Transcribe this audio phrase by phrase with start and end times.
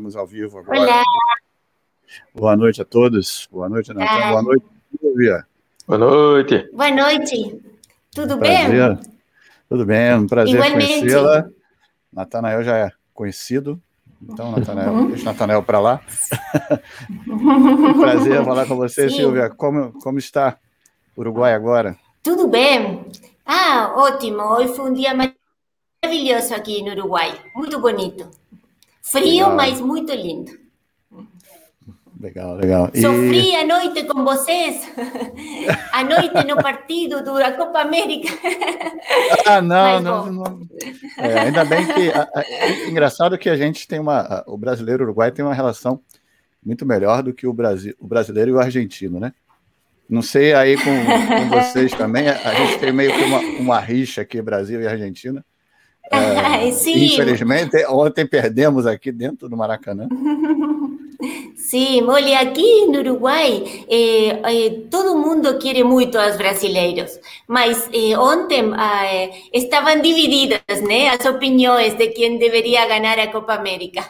[0.00, 0.80] estamos ao vivo agora.
[0.80, 1.02] Olá.
[2.34, 3.46] Boa noite a todos.
[3.52, 4.30] Boa noite, Natan.
[4.30, 4.64] Boa noite,
[4.98, 5.46] Silvia.
[5.86, 6.68] Boa noite.
[6.72, 7.60] Boa noite.
[8.10, 8.96] Tudo Prazer.
[8.96, 9.00] bem?
[9.68, 11.48] Tudo bem, um prazer conhecê-la.
[12.12, 13.80] Natanael já é conhecido,
[14.20, 16.00] então, Natanael, deixa o Natanael para lá.
[18.00, 19.16] prazer falar com você, Sim.
[19.16, 19.50] Silvia.
[19.50, 20.58] Como, como está
[21.14, 21.96] o Uruguai agora?
[22.22, 23.04] Tudo bem.
[23.46, 24.42] Ah, ótimo.
[24.42, 27.38] Hoje foi um dia maravilhoso aqui no Uruguai.
[27.54, 28.28] Muito bonito.
[29.10, 29.56] Frio, Legal.
[29.56, 30.52] mas muito lindo.
[32.20, 32.90] Legal, legal.
[32.92, 34.86] E- Sofri a noite com vocês.
[35.90, 38.28] A noite no partido da Copa América.
[39.46, 40.60] Ah, não, não, não.
[41.16, 42.10] É, ainda bem que.
[42.10, 44.20] a- a- é engraçado que a gente tem uma.
[44.20, 46.00] a- O brasileiro e o Uruguai tem uma relação
[46.64, 49.32] muito melhor do que o, Brasil, o brasileiro e o argentino, né?
[50.08, 52.28] Não sei aí com, com vocês também.
[52.28, 55.42] A, a gente tem meio que uma, uma rixa aqui, Brasil e Argentina.
[56.10, 57.04] É, Sim.
[57.04, 60.08] Infelizmente, ontem perdemos aqui dentro do Maracanã.
[61.54, 68.18] Sim, olha, aqui no Uruguai, eh, eh, todo mundo quer muito aos brasileiros, mas eh,
[68.18, 74.02] ontem eh, estavam divididas, né, as opiniões de quem deveria ganhar a Copa América.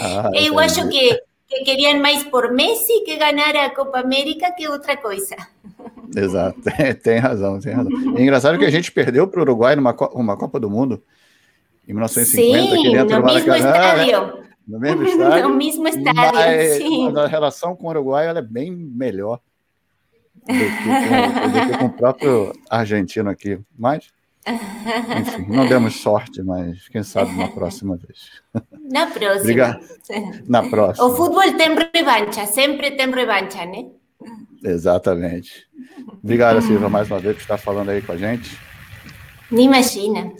[0.00, 4.68] Ah, Eu acho que, que queriam mais por Messi que ganhar a Copa América que
[4.68, 5.36] outra coisa.
[6.16, 6.60] Exato,
[7.02, 7.92] tem, razão, tem razão.
[8.16, 11.02] É engraçado que a gente perdeu para o Uruguai numa uma Copa do Mundo
[11.88, 13.96] em 1950, aqui Sim, dentro no do mesmo Maracanã.
[13.96, 14.06] né?
[14.06, 14.46] estádio.
[14.66, 15.48] No mesmo estádio.
[15.48, 17.16] No mesmo estádio, mas, sim.
[17.16, 19.38] a relação com o Uruguai é bem melhor
[20.34, 23.60] do que, com, do que com o próprio argentino aqui.
[23.78, 24.08] Mas,
[24.44, 28.42] enfim, não demos sorte, mas quem sabe na próxima vez.
[28.90, 29.40] Na próxima.
[29.40, 29.86] Obrigado.
[30.48, 31.10] Na O próxima.
[31.14, 33.86] futebol tem revancha, sempre tem revancha, né?
[34.64, 35.68] Exatamente.
[36.24, 38.58] Obrigado, Silva, mais uma vez por estar falando aí com a gente.
[39.48, 40.32] Nem imagina.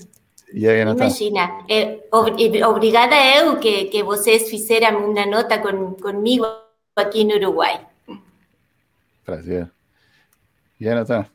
[0.53, 0.81] E aí?
[0.81, 6.47] Imagina, é, ob- obrigada eu que, que vocês fizeram uma nota com, comigo
[6.95, 7.81] aqui no Uruguai.
[9.25, 9.69] Prazer.
[10.81, 11.27] E aí, Natan?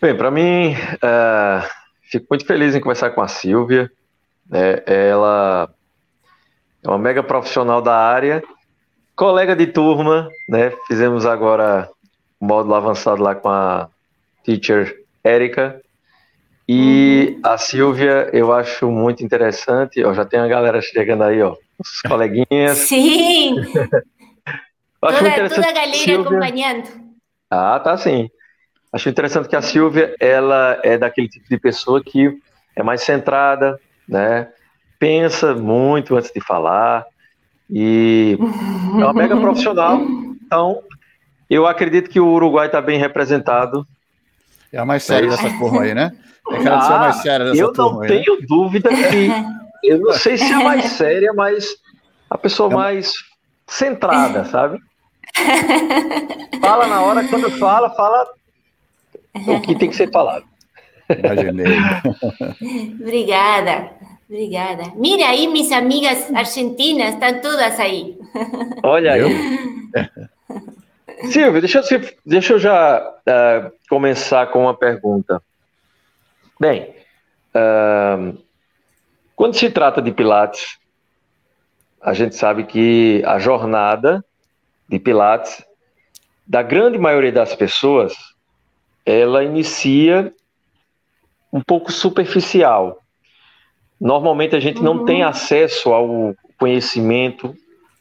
[0.00, 1.68] Bem, para mim, eh,
[2.10, 3.90] fico muito feliz em conversar com a Silvia.
[4.48, 4.82] né?
[4.86, 5.68] Ela
[6.82, 8.42] é uma mega profissional da área,
[9.14, 10.72] colega de turma, né?
[10.88, 11.90] Fizemos agora
[12.40, 13.90] o módulo avançado lá com a
[14.42, 15.82] teacher Érica.
[16.72, 20.04] E a Silvia, eu acho muito interessante.
[20.04, 22.78] Ó, já tem a galera chegando aí, ó, os coleguinhas.
[22.78, 26.88] Sim, Eu acho muito toda, interessante toda a galera Silvia- acompanhando.
[27.50, 28.30] Ah, tá sim.
[28.92, 32.38] Acho interessante que a Silvia, ela é daquele tipo de pessoa que
[32.76, 33.76] é mais centrada,
[34.08, 34.46] né?
[34.96, 37.04] Pensa muito antes de falar
[37.68, 40.00] e é uma mega profissional.
[40.50, 40.82] Então,
[41.48, 43.86] eu acredito que o Uruguai está bem representado.
[44.72, 45.30] É a mais séria É.
[45.30, 46.10] dessa turma aí, né?
[46.50, 48.08] É aquela ser a mais séria dessa Ah, eu turma não né?
[48.08, 49.30] tenho dúvida que
[49.84, 51.76] eu não sei se é a mais séria, mas
[52.28, 53.12] a pessoa É mais
[53.66, 54.78] centrada, sabe?
[56.60, 58.26] Fala na hora, quando fala, fala
[59.46, 60.44] o que tem que ser falado.
[61.08, 61.66] Imaginei.
[63.00, 63.90] Obrigada,
[64.28, 64.82] obrigada.
[64.96, 68.16] Mira aí, minhas amigas argentinas, estão todas aí.
[68.82, 69.58] Olha aí.
[71.30, 72.96] Silvio, deixa eu, deixa eu já
[73.26, 75.42] ah, começar com uma pergunta.
[76.60, 76.94] Bem,
[77.54, 78.32] ah,
[79.34, 80.78] quando se trata de Pilates,
[82.02, 84.22] a gente sabe que a jornada
[84.86, 85.64] de Pilates,
[86.46, 88.12] da grande maioria das pessoas,
[89.06, 90.34] ela inicia
[91.50, 92.98] um pouco superficial.
[93.98, 95.04] Normalmente a gente não Uhum.
[95.06, 97.56] tem acesso ao conhecimento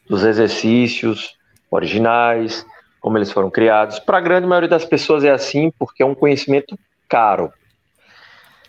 [0.10, 1.36] dos exercícios
[1.72, 2.66] originais,
[3.00, 4.00] como eles foram criados.
[4.00, 6.78] Para a grande maioria das pessoas é assim, porque é um conhecimento
[7.08, 7.54] caro.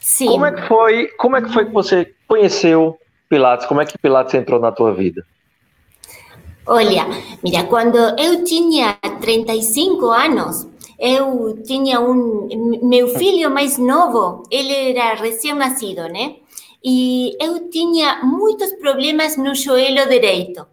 [0.00, 0.26] Sim.
[0.26, 1.06] Como é que foi?
[1.18, 2.98] Como é que foi que você conheceu
[3.28, 3.66] Pilates?
[3.66, 5.24] Como é que Pilates entrou na tua vida?
[6.66, 7.06] Olha,
[7.42, 10.66] mira, quando eu tinha 35 anos,
[10.98, 12.48] eu tinha um.
[12.82, 16.36] Meu filho mais novo, ele era recém-nascido, né?
[16.82, 20.66] E eu tinha muitos problemas no joelho direito.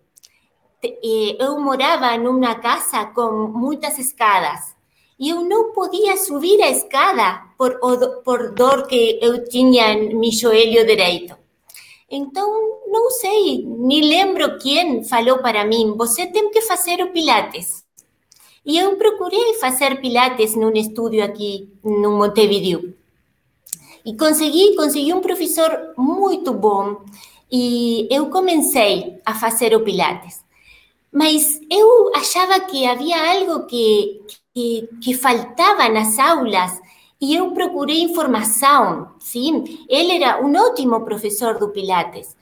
[1.40, 4.77] Eu morava numa casa com muitas escadas
[5.20, 7.80] e eu não podia subir a escada por,
[8.24, 11.36] por dor que eu tinha no meu joelho direito.
[12.10, 12.50] Então,
[12.88, 17.84] não sei, nem lembro quem falou para mim, você tem que fazer o Pilates.
[18.66, 22.94] E eu procurei fazer Pilates num estúdio aqui no Montevideo.
[24.06, 27.02] E consegui, consegui um professor muito bom
[27.52, 30.46] e eu comecei a fazer o Pilates.
[31.12, 34.22] Mas eu achava que havia algo que,
[34.58, 36.82] que, que faltava nas aulas
[37.22, 39.86] e eu procurei informação, sim.
[39.88, 42.36] Ele era um ótimo professor do Pilates,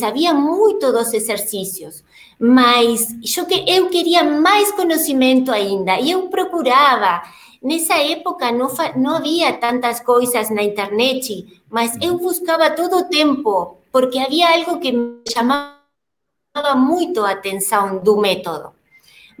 [0.00, 2.02] sabia muito dos exercícios,
[2.40, 7.22] mas eu, eu queria mais conhecimento ainda, e eu procurava.
[7.62, 13.76] Nessa época não, não havia tantas coisas na internet, mas eu buscava todo o tempo,
[13.92, 15.76] porque havia algo que me chamava
[16.74, 18.79] muito a atenção do método.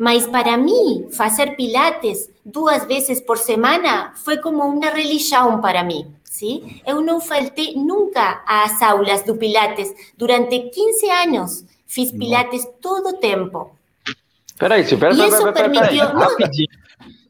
[0.00, 6.06] Mas para mim, fazer pilates duas vezes por semana foi como uma religião para mim.
[6.24, 6.80] Sim?
[6.86, 9.94] Eu não faltei nunca às aulas do pilates.
[10.16, 13.72] Durante 15 anos, fiz pilates todo o tempo.
[14.58, 16.06] Peraí, peraí, peraí, peraí, peraí, permitiu...
[16.06, 16.68] peraí, rapidinho.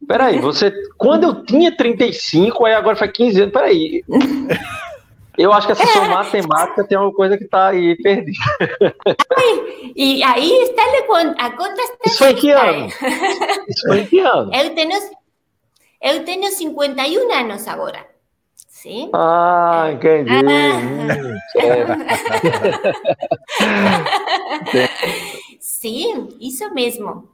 [0.07, 4.05] Peraí, você, quando eu tinha 35, aí agora faz 15 anos, peraí.
[5.41, 8.45] Eu acho que essa sua matemática tem uma coisa que está aí perdida.
[9.97, 10.83] e aí está
[11.39, 12.87] a conta está Isso foi em que ano?
[13.67, 14.55] Isso foi em que ano?
[14.55, 14.99] Eu tenho,
[16.03, 18.07] eu tenho 51 anos agora.
[18.55, 19.09] Sim?
[19.15, 20.31] Ah, entendi.
[20.31, 20.77] Ah.
[25.59, 27.31] Sim, isso mesmo.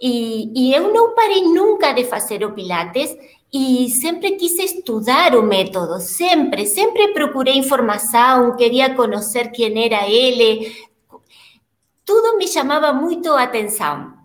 [0.00, 3.16] E, e eu não parei nunca de fazer o Pilates
[3.52, 10.72] e sempre quis estudar o método, sempre, sempre procurei informação, queria conhecer quem era ele,
[12.04, 14.20] tudo me chamava muito a atenção.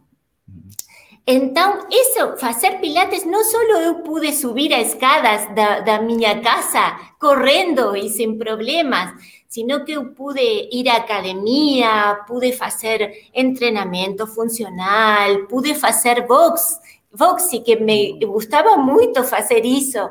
[1.28, 2.38] Então, isso,
[2.80, 8.38] pilates, não só eu pude subir as escadas da, da minha casa correndo e sem
[8.38, 9.12] problemas,
[9.48, 13.12] sino que pude ir à academia, pude fazer
[13.54, 16.80] treinamento funcional, pude fazer boxe,
[17.16, 20.10] Voxy, que me gostava muito fazer isso.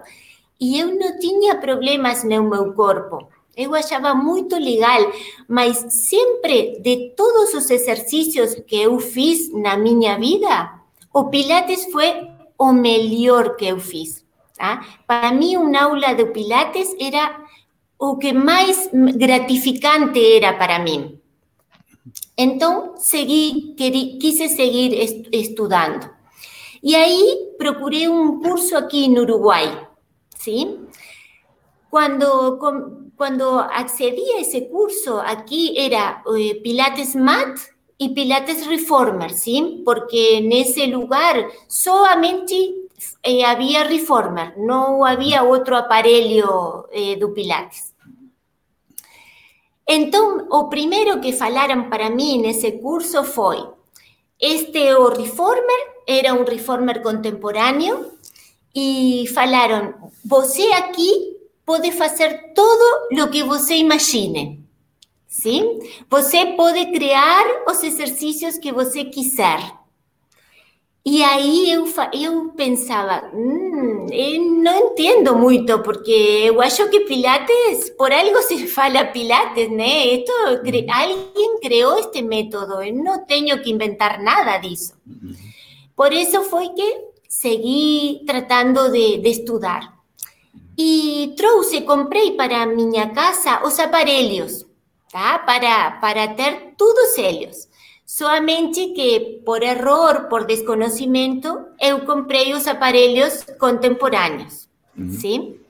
[0.60, 3.28] E eu não tinha problemas no meu corpo.
[3.56, 5.12] Eu achava muito legal,
[5.48, 5.76] mas
[6.08, 10.72] sempre de todos os exercícios que eu fiz na minha vida,
[11.12, 12.28] o Pilates foi
[12.58, 14.24] o melhor que eu fiz.
[14.56, 14.84] Tá?
[15.06, 17.44] Para mim, uma aula de Pilates era
[17.98, 21.20] o que mais gratificante era para mim.
[22.36, 26.13] Então, segui, quise seguir estudando.
[26.84, 29.88] E aí procurei um curso aqui no Uruguai,
[30.36, 30.86] sim?
[31.90, 32.58] Quando,
[33.16, 37.58] quando accedi a esse curso, aqui era eh, Pilates Mat
[37.98, 39.80] e Pilates Reformer, sim?
[39.82, 42.54] Porque nesse lugar somente
[43.22, 47.94] eh, havia Reformer, não havia outro aparelho eh, do Pilates.
[49.88, 53.66] Então, o primeiro que falaram para mim nesse curso foi:
[54.38, 58.12] este o Reformer era um reformer contemporâneo
[58.74, 64.64] e falaram: você aqui pode fazer tudo o que você imagine.
[65.26, 65.80] Sim?
[66.08, 69.84] Você pode criar os exercícios que você quiser.
[71.06, 71.84] E aí eu,
[72.14, 76.10] eu pensava, hum, eu não entendo muito, porque
[76.46, 80.14] eu acho que Pilates, por algo se fala Pilates, né?
[80.14, 84.94] Esto, alguém criou este método, eu não tenho que inventar nada disso.
[85.94, 89.94] Por eso fue que seguí tratando de, de estudar.
[90.76, 94.66] E trouxe, comprei para minha casa os aparelhos,
[95.10, 95.38] tá?
[95.40, 97.68] Para, para ter todos eles.
[98.04, 105.10] Somente que por error, por desconhecimento, eu comprei os aparelhos contemporâneos, uhum.
[105.10, 105.60] sim?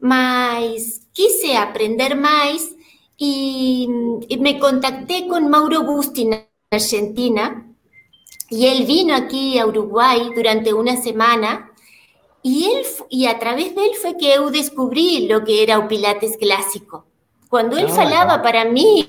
[0.00, 2.74] Mas quise aprender mais
[3.20, 3.86] e,
[4.28, 6.42] e me contactei com Mauro Busti na
[6.72, 7.64] Argentina,
[8.52, 11.72] y él vino aquí a Uruguay durante una semana
[12.42, 16.36] y, él, y a través de él fue que yo descubrí lo que era Pilates
[16.36, 17.06] clásico.
[17.48, 19.06] Cuando él falaba para mí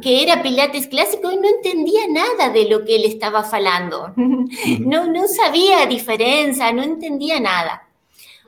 [0.00, 4.12] que era Pilates clásico, yo no entendía nada de lo que él estaba falando.
[4.80, 7.88] No, no sabía diferencia, no entendía nada.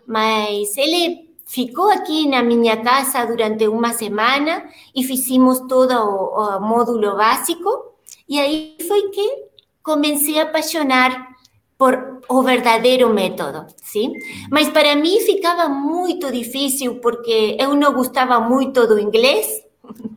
[0.07, 4.65] Mas él ficou aqui na minha casa durante uma semana
[4.95, 7.95] e fizemos todo o, o módulo básico.
[8.29, 9.52] E aí foi que
[9.83, 11.33] comecei a apaixonar
[11.77, 14.13] por o verdadeiro método, sim?
[14.51, 19.63] Mas para mim ficava muito difícil porque eu não gostava muito do inglês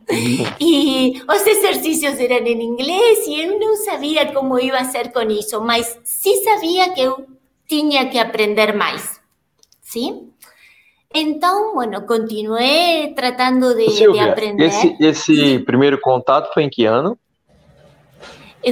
[0.61, 5.59] e os exercícios eram em inglês e eu não sabia como ia ser com isso,
[5.61, 7.25] mas sim sabia que eu
[7.67, 9.19] tinha que aprender mais,
[9.81, 10.29] sim?
[11.13, 14.65] Então, bueno, continuei tratando de, Silvia, de aprender.
[14.65, 17.17] Esse, esse primeiro contato foi em que ano?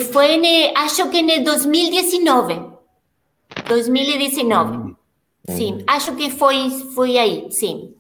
[0.02, 2.74] Fue en, acho que el 2019.
[3.68, 4.78] 2019.
[4.78, 4.96] Mm.
[5.58, 7.94] Sí, acho que foi, foi aí, sim.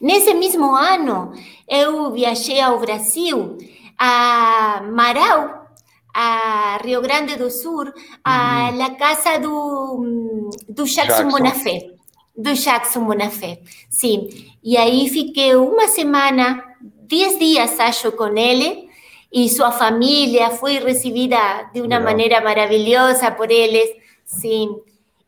[0.00, 1.32] Nesse mesmo ano,
[1.68, 3.56] eu viajei ao Brasil,
[3.98, 5.66] a Marau,
[6.14, 7.92] a Rio Grande do Sul,
[8.24, 11.30] a la casa do, do Jackson, Jackson.
[11.30, 11.90] Bonafé.
[12.36, 13.60] do Jackson Bonafé,
[13.90, 14.28] sim.
[14.62, 18.87] E aí fiquei uma semana, dez dias, acho, com ele,
[19.32, 22.02] e sua família foi recebida de uma Legal.
[22.02, 23.90] maneira maravilhosa por eles,
[24.24, 24.76] sim.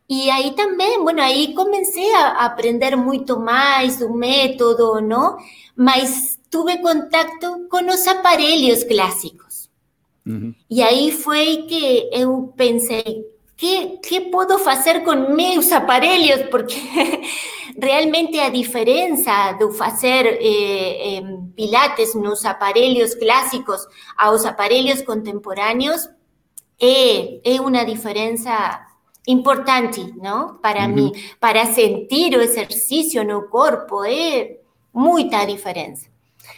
[0.09, 5.37] E aí também, bueno, aí comecei a aprender muito mais do método, não?
[5.75, 9.69] Mas tive contato com os aparelhos clássicos.
[10.25, 10.53] Uhum.
[10.69, 13.25] E aí foi que eu pensei,
[13.61, 16.49] que, que posso fazer com meus aparelhos?
[16.49, 16.75] Porque
[17.79, 21.23] realmente a diferença do fazer eh, eh,
[21.55, 23.85] pilates nos aparelhos clássicos
[24.17, 26.09] aos aparelhos contemporâneos
[26.81, 28.83] é, é uma diferença
[29.27, 30.55] importante, não?
[30.55, 30.95] Para uhum.
[30.95, 34.57] mim, para sentir o exercício no corpo, é
[34.91, 36.09] muita diferença.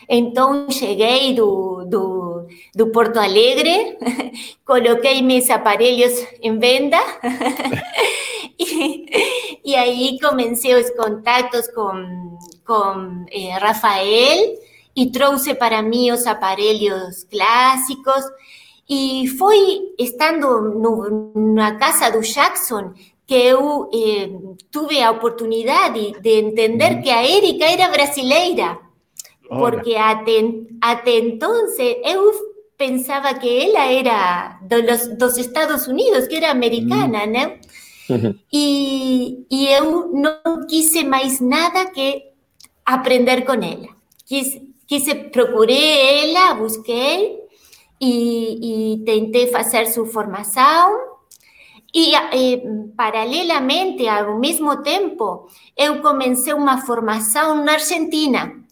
[0.07, 2.32] Então, cheguei do, do,
[2.75, 3.97] do Porto Alegre,
[4.65, 6.97] coloquei meus aparelhos em venda
[8.59, 14.57] e, e aí comecei os contatos com, com eh, Rafael
[14.95, 18.23] e trouxe para mim os aparelhos clássicos
[18.89, 22.93] e foi estando no, na casa do Jackson
[23.25, 24.29] que eu eh,
[24.69, 28.77] tive a oportunidade de entender que a Erika era brasileira,
[29.57, 30.31] porque até,
[30.81, 32.31] até entonces eu
[32.77, 37.59] pensava que ela era dos, dos Estados Unidos, que era americana, né?
[38.51, 42.21] E, e eu não quise mais nada que
[42.85, 43.87] aprender com ela.
[44.25, 47.39] Quis, quise, procurei ela, busquei
[47.99, 51.13] e, e tentei fazer sua formação.
[51.95, 52.61] E, eh,
[52.97, 58.62] paralelamente, ao mesmo tempo, eu comecei uma formação na Argentina,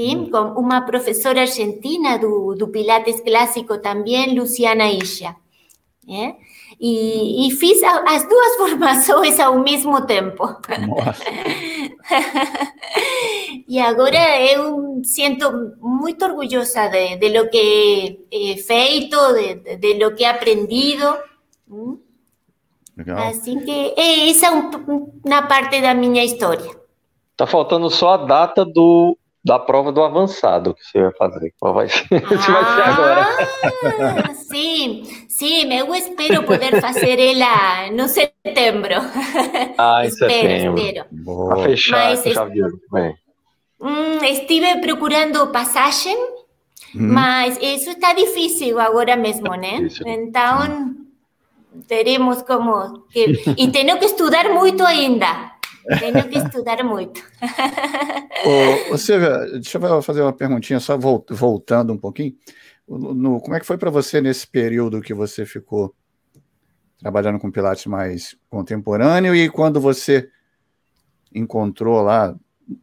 [0.00, 5.36] sim, com uma professora argentina do, do Pilates clássico também, Luciana Isha.
[6.08, 6.34] É?
[6.80, 10.42] E, e, fiz as duas formações ao mesmo tempo.
[13.68, 20.14] e agora eu sinto muito orgulhosa de, de lo que he feito, de, de lo
[20.14, 21.16] que he aprendido.
[22.96, 23.28] Legal.
[23.28, 26.70] Assim que essa é uma parte da minha história.
[27.36, 31.54] Tá faltando só a data do da prova do avançado que você vai fazer.
[31.58, 32.06] Qual vai ser?
[32.12, 34.34] Ah, vai ser agora.
[34.34, 38.94] Sim, sim, eu espero poder fazer ela no setembro.
[39.78, 40.78] Ah, em espero, setembro.
[40.78, 41.06] Espero.
[41.10, 41.54] Boa.
[41.54, 43.14] Pra fechar, Mas fechar bem.
[43.80, 46.14] Hum, estive procurando passagem,
[46.94, 47.12] hum.
[47.12, 49.78] mas isso está difícil agora mesmo, né?
[49.78, 50.06] Difícil.
[50.06, 50.94] Então,
[51.88, 53.40] teremos como que...
[53.56, 55.59] E tenho que estudar muito ainda.
[55.98, 57.22] Tenho que estudar muito.
[58.90, 62.34] Ô, Silvia, deixa eu fazer uma perguntinha, só voltando um pouquinho.
[62.88, 65.94] No, como é que foi para você nesse período que você ficou
[66.98, 70.28] trabalhando com Pilates mais contemporâneo e quando você
[71.34, 72.36] encontrou lá,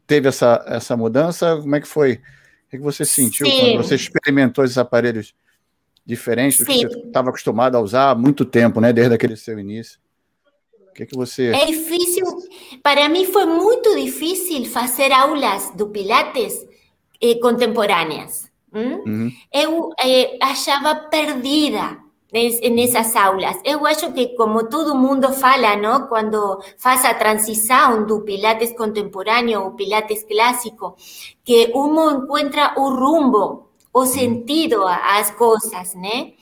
[0.06, 2.22] teve essa, essa mudança, como é que foi?
[2.68, 3.60] O que você sentiu Sim.
[3.60, 5.34] quando você experimentou esses aparelhos
[6.06, 6.80] diferentes do Sim.
[6.80, 8.92] que você estava acostumado a usar há muito tempo, né?
[8.92, 10.00] Desde aquele seu início.
[10.90, 11.48] O que, que você.
[11.48, 12.26] É difícil.
[12.84, 16.66] Para mim foi muito difícil fazer aulas do Pilates
[17.22, 18.50] eh, contemporâneas.
[18.74, 19.04] Hum?
[19.06, 19.32] Uhum.
[19.52, 21.98] Eu eh, achava perdida
[22.32, 23.58] nessas aulas.
[23.64, 26.08] Eu acho que, como todo mundo fala, não?
[26.08, 30.96] quando faz a transição do Pilates contemporâneo ao Pilates clássico,
[31.44, 36.34] que um encontra o rumbo o sentido às coisas, né?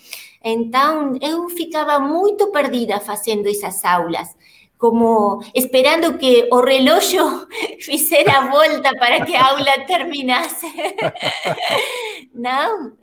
[0.44, 4.36] Então, eu ficava muito perdida fazendo essas aulas,
[4.78, 7.48] como esperando que o relógio
[7.80, 10.68] fizesse a volta para que a aula terminasse.
[12.34, 12.94] Não?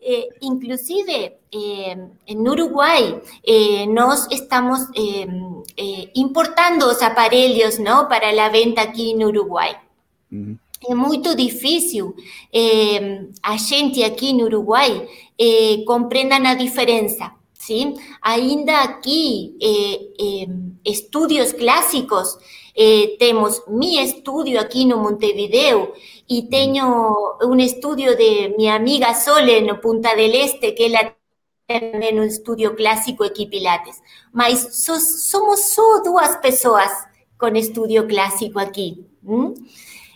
[0.00, 1.96] Eh, inclusive, eh,
[2.26, 5.26] en Uruguay, eh, nós estamos eh,
[5.76, 8.08] eh, importando os aparelhos ¿no?
[8.08, 9.76] para a venta aqui no Uruguai.
[10.30, 10.58] Uhum
[10.88, 12.14] é muito difícil
[12.52, 15.08] eh, a gente aqui no Uruguai
[15.38, 17.32] eh, compreendam a diferença.
[17.66, 17.94] Sim?
[18.22, 20.46] Ainda aqui, eh,
[20.84, 22.38] estudos clássicos,
[23.18, 25.92] temos meu estúdio aqui no Montevideo
[26.28, 31.12] e tenho um estúdio de minha amiga Sole no Punta del Este, que ela
[31.66, 34.00] também um estúdio clássico aqui Pilates.
[34.32, 36.92] Mas so, somos só duas pessoas
[37.38, 39.04] com estúdio clássico aqui.
[39.24, 39.54] Hum?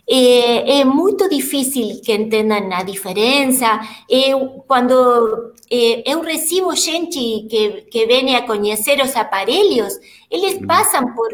[0.09, 3.81] É, é muito difícil que entendam a diferença.
[4.09, 9.95] Eu, quando é, eu recebo gente que, que vem a conhecer os aparelhos,
[10.31, 10.67] eles uhum.
[10.67, 11.29] passam por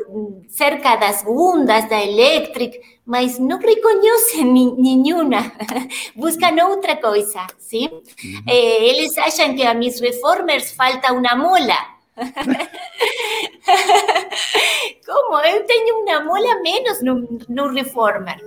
[0.48, 5.52] cerca das bundas da Electric, mas não reconhecem nenhuma,
[6.16, 7.88] buscam outra coisa, sim?
[8.46, 11.95] É, eles acham que a Miss Reformers falta uma mola,
[15.04, 15.40] Como?
[15.40, 18.38] Eu tenho uma mola menos no, no Reformer.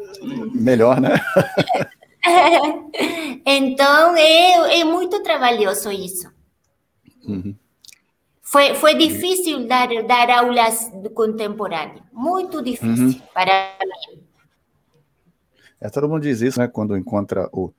[0.54, 1.22] Melhor, né?
[3.46, 6.32] então, é, é muito trabalhoso isso.
[7.26, 7.56] Uhum.
[8.42, 12.02] Foi, foi difícil dar, dar aulas contemporâneas.
[12.12, 13.22] Muito difícil uhum.
[13.34, 14.24] para mim.
[15.80, 16.68] É, todo mundo diz isso, né?
[16.68, 17.72] Quando encontra o,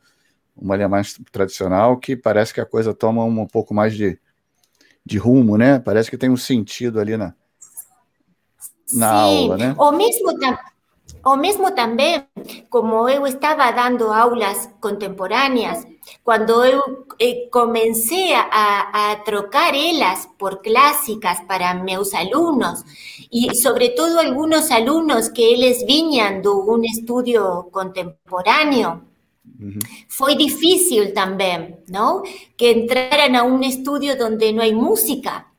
[0.57, 4.19] uma linha mais tradicional, que parece que a coisa toma um pouco mais de,
[5.11, 5.81] de rumo, né?
[5.81, 7.35] Parece que tem um sentido ali na,
[8.93, 9.75] na Sim, aula, né?
[9.77, 10.29] O mesmo,
[11.25, 12.25] o mesmo também,
[12.71, 15.85] como eu estava dando aulas contemporâneas,
[16.23, 22.85] quando eu eh, comecei a, a trocar elas por clássicas para meus alunos,
[23.33, 29.10] e sobretudo alguns alunos que eles vinham de um estúdio contemporâneo,
[30.09, 32.23] Foi difícil también, ¿no?
[32.57, 35.53] Que entraran a un estudio donde no hay música.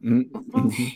[0.00, 0.22] Mm.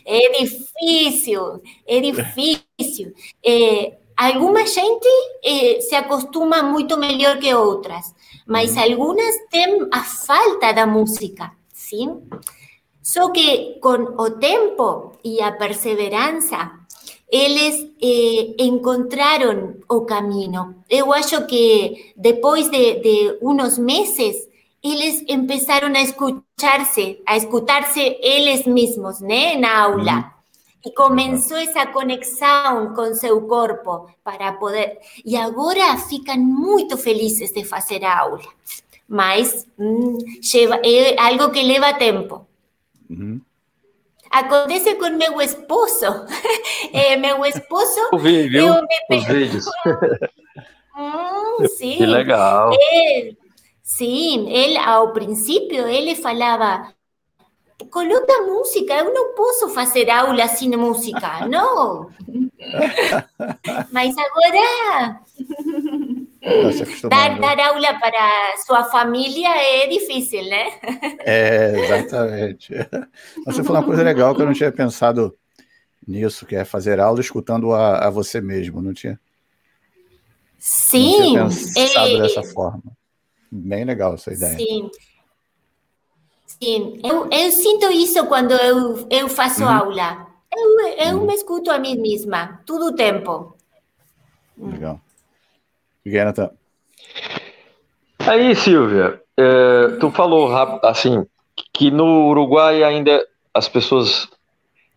[0.05, 1.39] Es difícil,
[1.85, 3.15] es difícil.
[3.41, 5.07] Eh, alguna gente
[5.41, 8.13] eh, se acostuma mucho mejor que otras,
[8.45, 12.09] mas algunas tienen a falta de música, ¿sí?
[13.01, 16.84] Só que con o tempo y a perseverancia
[17.31, 20.75] eles eh, encontraram o caminho.
[20.89, 24.47] Eu acho que depois de, de uns meses,
[24.83, 30.31] eles começaram a escutar-se, a escutar-se eles mesmos, né, na aula.
[30.85, 34.99] E começou essa conexão com seu corpo para poder.
[35.25, 38.43] E agora ficam muito felizes de fazer a aula.
[39.09, 40.19] Mas hum,
[40.83, 42.45] é algo que leva tempo.
[43.09, 43.41] Uhum.
[44.35, 46.05] Acontece com meu esposo.
[46.91, 47.99] É, meu esposo.
[48.11, 48.67] Eu vi, viu?
[48.75, 49.17] Eu me...
[49.17, 49.65] Os vídeos.
[50.97, 51.97] Hum, sim.
[51.97, 52.71] Que legal.
[52.73, 53.37] Ele,
[53.81, 56.93] sim, ele, ao princípio, ele falava:
[57.89, 62.09] coloca música, eu não posso fazer aula sem música, não.
[63.93, 65.21] Mas agora.
[67.09, 70.79] Dar, dar aula para sua família é difícil, né?
[71.19, 72.73] É, exatamente.
[73.45, 75.35] Você falou uma coisa legal que eu não tinha pensado
[76.07, 79.19] nisso, que é fazer aula escutando a, a você mesmo, não tinha?
[80.59, 81.35] Sim.
[81.35, 82.21] Não tinha pensado é...
[82.21, 82.83] dessa forma.
[83.51, 84.55] Bem legal essa ideia.
[84.55, 84.91] Sim.
[86.45, 89.69] Sim, eu, eu sinto isso quando eu, eu faço uhum.
[89.69, 90.27] aula.
[90.55, 91.25] Eu, eu uhum.
[91.25, 93.57] me escuto a mim mesma, todo o tempo.
[94.57, 95.01] Legal.
[96.05, 96.51] Jonathan.
[98.19, 101.25] Aí, Silvia, é, tu falou assim
[101.73, 104.27] que no Uruguai ainda as pessoas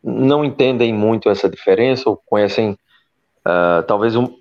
[0.03, 2.79] não entendem muito essa diferença ou conhecem
[3.41, 4.33] uh, talvez um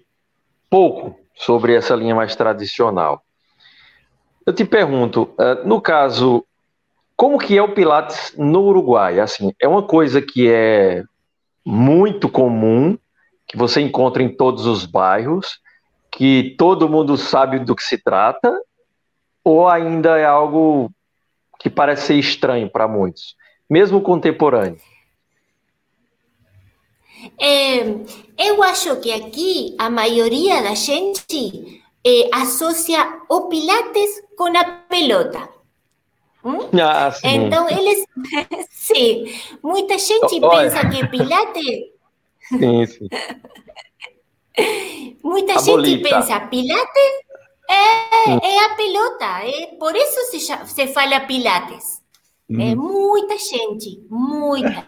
[0.69, 3.23] pouco sobre essa linha mais tradicional.
[4.45, 6.45] Eu te pergunto, uh, no caso,
[7.15, 9.19] como que é o Pilates no Uruguai?
[9.19, 11.03] Assim, é uma coisa que é
[11.65, 12.97] muito comum,
[13.47, 15.59] que você encontra em todos os bairros,
[16.17, 18.59] que todo mundo sabe do que se trata,
[19.43, 20.91] ou ainda é algo
[21.59, 23.35] que parece ser estranho para muitos,
[23.69, 24.79] mesmo contemporâneo?
[27.39, 27.81] É,
[28.35, 35.47] eu acho que aqui a maioria da gente é, associa o Pilates com a pelota.
[36.43, 36.67] Hum?
[36.81, 38.07] Ah, então, eles.
[38.71, 39.25] sim,
[39.61, 41.79] muita gente pensa que Pilates.
[42.49, 43.07] Sim, sim.
[45.23, 46.09] Muita a gente bolita.
[46.09, 47.27] pensa, Pilates
[47.69, 48.39] é, hum.
[48.41, 52.01] é, a pelota, é, por isso se, se fala Pilates.
[52.49, 52.61] Hum.
[52.61, 54.87] É muita gente, muita.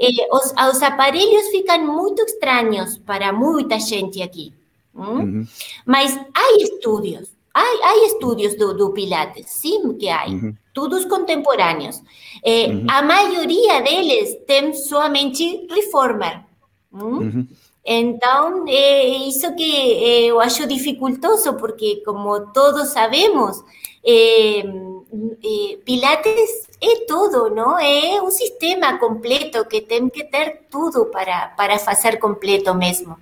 [0.00, 4.54] É, os, os aparelhos ficam muito estranhos para muita gente aqui.
[4.94, 5.18] Hum?
[5.18, 5.46] Uhum.
[5.86, 10.54] Mas há estudos, há, há estudos do, do, Pilates, sim que há, uhum.
[10.72, 12.00] todos contemporâneos.
[12.44, 12.86] É, uhum.
[12.88, 16.44] A maioria deles tem somente reformer.
[16.92, 17.46] Hum?
[17.84, 23.62] Então, é isso que eh, eu acho dificultoso, porque, como todos sabemos,
[24.04, 27.78] é, é, Pilates é tudo, não?
[27.78, 33.16] É um sistema completo que tem que ter tudo para, para fazer completo mesmo.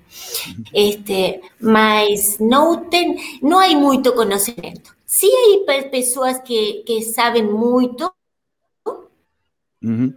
[0.73, 4.95] Este, mas não, tem, não há muito conhecimento.
[5.07, 8.11] Sim, há pessoas que, que sabem muito,
[9.83, 10.15] uhum.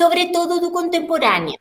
[0.00, 1.58] sobretudo do contemporâneo.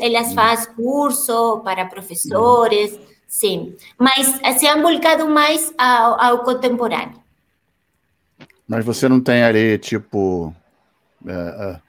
[0.00, 7.20] Elas fazem curso para professores, sim, mas se han voltado mais ao, ao contemporâneo.
[8.66, 10.54] Mas você não tem ali, tipo,
[11.26, 11.80] é,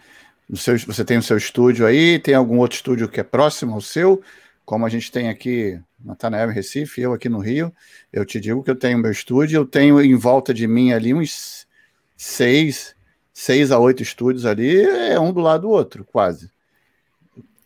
[0.56, 3.82] seu, você tem o seu estúdio aí, tem algum outro estúdio que é próximo ao
[3.82, 4.22] seu,
[4.64, 7.74] como a gente tem aqui na Tanael, Recife, eu aqui no Rio,
[8.14, 11.14] eu te digo que eu tenho meu estúdio, eu tenho em volta de mim ali
[11.14, 11.66] uns
[12.16, 12.96] seis,
[13.34, 16.50] seis a oito estúdios ali, é um do lado do outro, quase.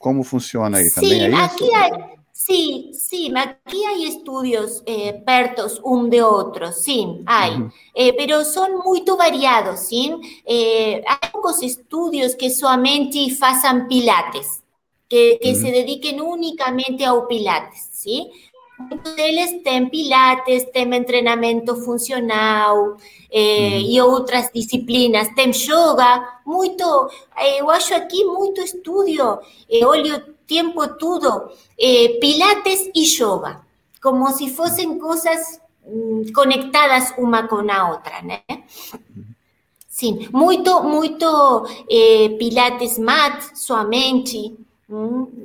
[0.02, 0.92] Como funciona aí?
[0.92, 1.36] Também sim, é?
[1.36, 7.50] Aqui há, sim, sim, aqui há estudos eh, pertos um de outro, sim, há.
[7.50, 7.70] Uhum.
[7.96, 10.20] Eh, pero são muito variados, sim.
[10.46, 14.64] Eh, há poucos estudos que somente façam pilates,
[15.08, 15.56] que, que uhum.
[15.56, 18.30] se dediquem unicamente ao pilates, sim.
[19.16, 22.98] Deles têm pilates, têm treinamento funcional,
[23.32, 25.30] eh, e outras disciplinas.
[25.36, 27.10] Tem yoga, muito,
[27.58, 29.40] eu acho aqui muito estudo,
[29.70, 33.62] eh, olho tempo tudo, eh, pilates e yoga,
[34.02, 38.42] como se fossem coisas mm, conectadas uma com a outra, né?
[39.88, 44.58] Sim, muito, muito eh, pilates mat, somente,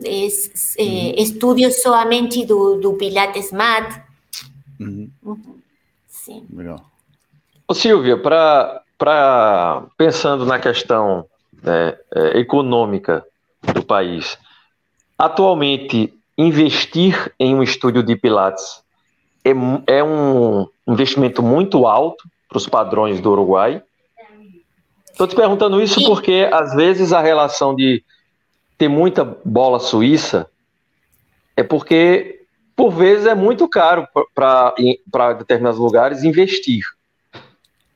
[0.04, 4.04] es, eh, estudios somente do, do pilates mat.
[4.80, 5.10] Uhum.
[6.08, 6.44] Sim.
[6.52, 6.84] Legal.
[7.68, 8.82] Ô, Silvia, para
[9.96, 11.26] pensando na questão
[11.62, 13.24] né, é, econômica
[13.74, 14.38] do país,
[15.18, 18.82] atualmente investir em um estúdio de Pilates
[19.44, 23.82] é, é um investimento muito alto para os padrões do Uruguai.
[25.10, 28.04] Estou te perguntando isso porque às vezes a relação de
[28.76, 30.50] ter muita bola suíça
[31.56, 32.42] é porque
[32.74, 36.84] por vezes é muito caro para determinados lugares investir.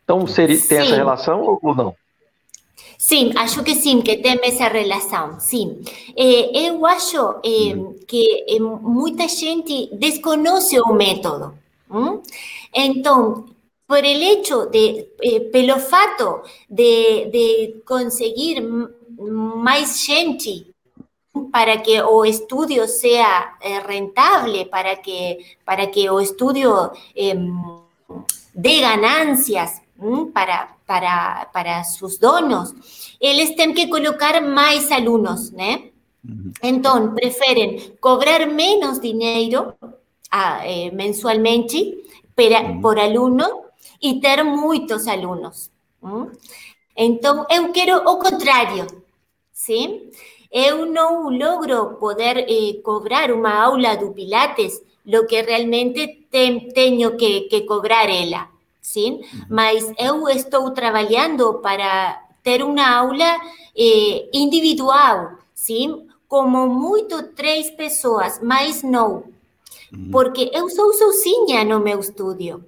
[0.03, 0.77] Então, seria, tem sim.
[0.77, 1.95] essa relação ou não?
[2.99, 5.81] Sim, acho que sim, que tem essa relação, sim.
[6.17, 7.95] Eh, eu acho hum.
[8.07, 11.55] que eh, muita gente desconhece o método.
[11.91, 12.23] Hum?
[12.75, 13.47] Então,
[13.87, 18.61] por el hecho de, eh, pelo fato de, de conseguir
[19.19, 20.70] mais gente
[21.53, 27.37] para que o estudio sea eh, rentable, para que, para que o estudio eh,
[28.55, 29.81] dê ganancias
[30.33, 32.75] para, para, para sus donos,
[33.21, 35.91] eles têm que colocar mais alunos, né?
[36.63, 39.75] Então, preferem cobrar menos dinheiro
[40.31, 41.97] ah, eh, mensualmente
[42.35, 43.65] per, por aluno
[44.03, 45.71] e ter muitos alunos.
[46.97, 48.87] Então, eu quero o contrário,
[49.53, 50.11] sim?
[50.51, 57.17] Eu não logro poder eh, cobrar uma aula do Pilates lo que realmente te, tenho
[57.17, 58.49] que, que cobrar ela.
[58.81, 59.21] sim?
[59.49, 63.41] Mas eu estou trabalhando para ter uma aula
[63.77, 66.07] eh, individual, sim?
[66.29, 69.25] Como muito três pessoas, mas não.
[70.13, 72.65] Porque eu sou sozinha no meu estúdio.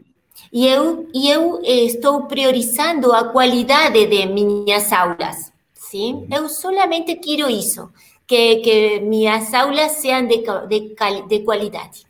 [0.52, 5.51] E eu, e eu estou priorizando a qualidade de minhas aulas,
[5.92, 6.26] sim?
[6.30, 7.90] Eu solamente quero isso,
[8.26, 10.94] que, que minhas aulas sejam de, de,
[11.28, 12.06] de qualidade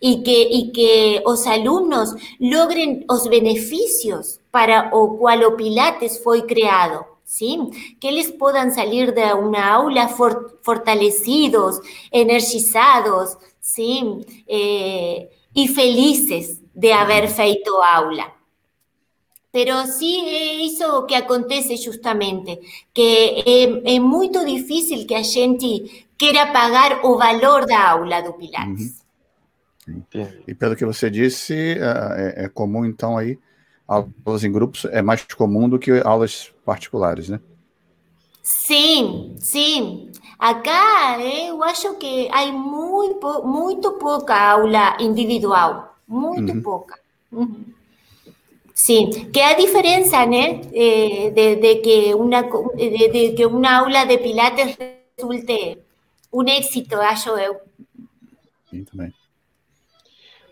[0.00, 6.46] y que, y que los alumnos logren los beneficios para o cual o Pilates fue
[6.46, 7.12] creado.
[7.24, 7.58] ¿Sí?
[7.98, 10.06] Que les puedan salir de una aula
[10.62, 14.04] fortalecidos, energizados, ¿sí?
[14.46, 18.34] Eh, y felices de haber feito aula.
[19.52, 20.24] Pero sí
[20.64, 22.58] eso que acontece justamente,
[22.94, 29.04] que es muy difícil que a gente quiera pagar o valor da aula do Pilates.
[30.46, 33.38] E pelo que você disse, é, é, é, comum então aí
[33.86, 37.38] aulas em grupos é mais comum do que aulas particulares, né?
[38.42, 40.10] Sim, sim.
[40.38, 46.62] Acá eu acho que há muito, muito pouca aula individual, muito uhum.
[46.62, 46.98] pouca.
[47.30, 47.64] Uhum.
[48.74, 54.18] Sim, que a diferença, né, de, de, que uma de, de que uma aula de
[54.18, 54.76] pilates
[55.16, 55.78] resulte
[56.32, 57.60] um êxito, acho eu.
[58.70, 59.12] Sim, também.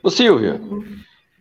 [0.02, 0.60] O Silvia,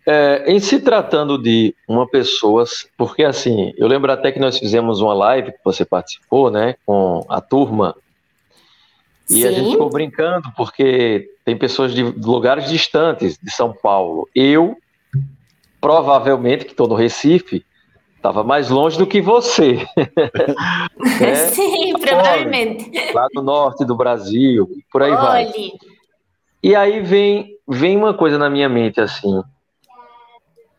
[0.06, 2.66] é, em se tratando de uma pessoa,
[2.98, 7.26] porque assim, eu lembro até que nós fizemos uma live que você participou, né, com
[7.30, 7.96] a turma,
[9.30, 9.48] e Sim.
[9.48, 14.28] a gente ficou brincando, porque tem pessoas de lugares distantes de São Paulo.
[14.34, 14.76] Eu,
[15.80, 17.66] provavelmente, que estou no Recife,
[18.16, 19.86] estava mais longe do que você.
[21.20, 21.36] né?
[21.50, 23.14] Sim, provavelmente.
[23.14, 25.22] Lá no norte do Brasil, por aí Olhe.
[25.22, 25.52] vai.
[26.62, 29.42] E aí vem, vem uma coisa na minha mente assim.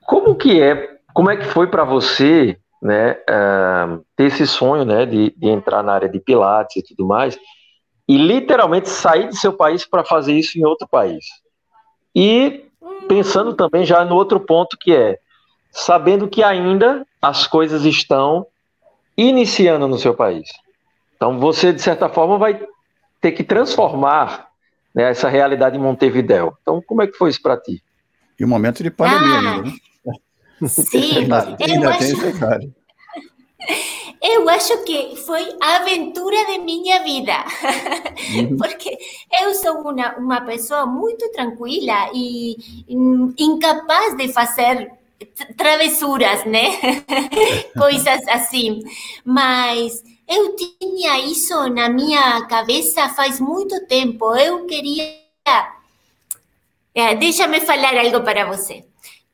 [0.07, 5.07] Como que é, como é que foi para você, né, uh, ter esse sonho, né,
[5.07, 7.39] de, de, entrar na área de pilates e tudo mais,
[8.07, 11.25] e literalmente sair de seu país para fazer isso em outro país?
[12.15, 12.70] E
[13.11, 15.19] pensando também já no outro ponto que é,
[15.73, 18.47] sabendo que ainda as coisas estão
[19.17, 20.49] iniciando no seu país.
[21.17, 22.65] Então você, de certa forma, vai
[23.21, 24.51] ter que transformar
[24.95, 26.57] né, essa realidade em Montevidéu.
[26.63, 27.83] Então, como é que foi isso para ti?
[28.39, 30.69] E o um momento de pandemia, ah, né?
[30.69, 32.33] Sim, ainda, ainda tem esse
[34.23, 37.33] eu acho que foi a aventura de minha vida,
[38.35, 38.57] uhum.
[38.61, 38.99] porque
[39.41, 42.85] eu sou uma, uma pessoa muito tranquila e
[43.39, 44.93] incapaz de fazer
[45.57, 46.67] travessuras, né?
[47.79, 48.83] Coisas assim.
[49.25, 54.35] Mas eu tinha isso na minha cabeça faz muito tempo.
[54.37, 55.19] Eu queria.
[56.95, 58.85] É, Deixa-me falar algo para você.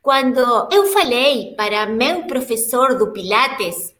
[0.01, 0.38] Quando
[0.70, 3.96] eu falei para meu professor do Pilates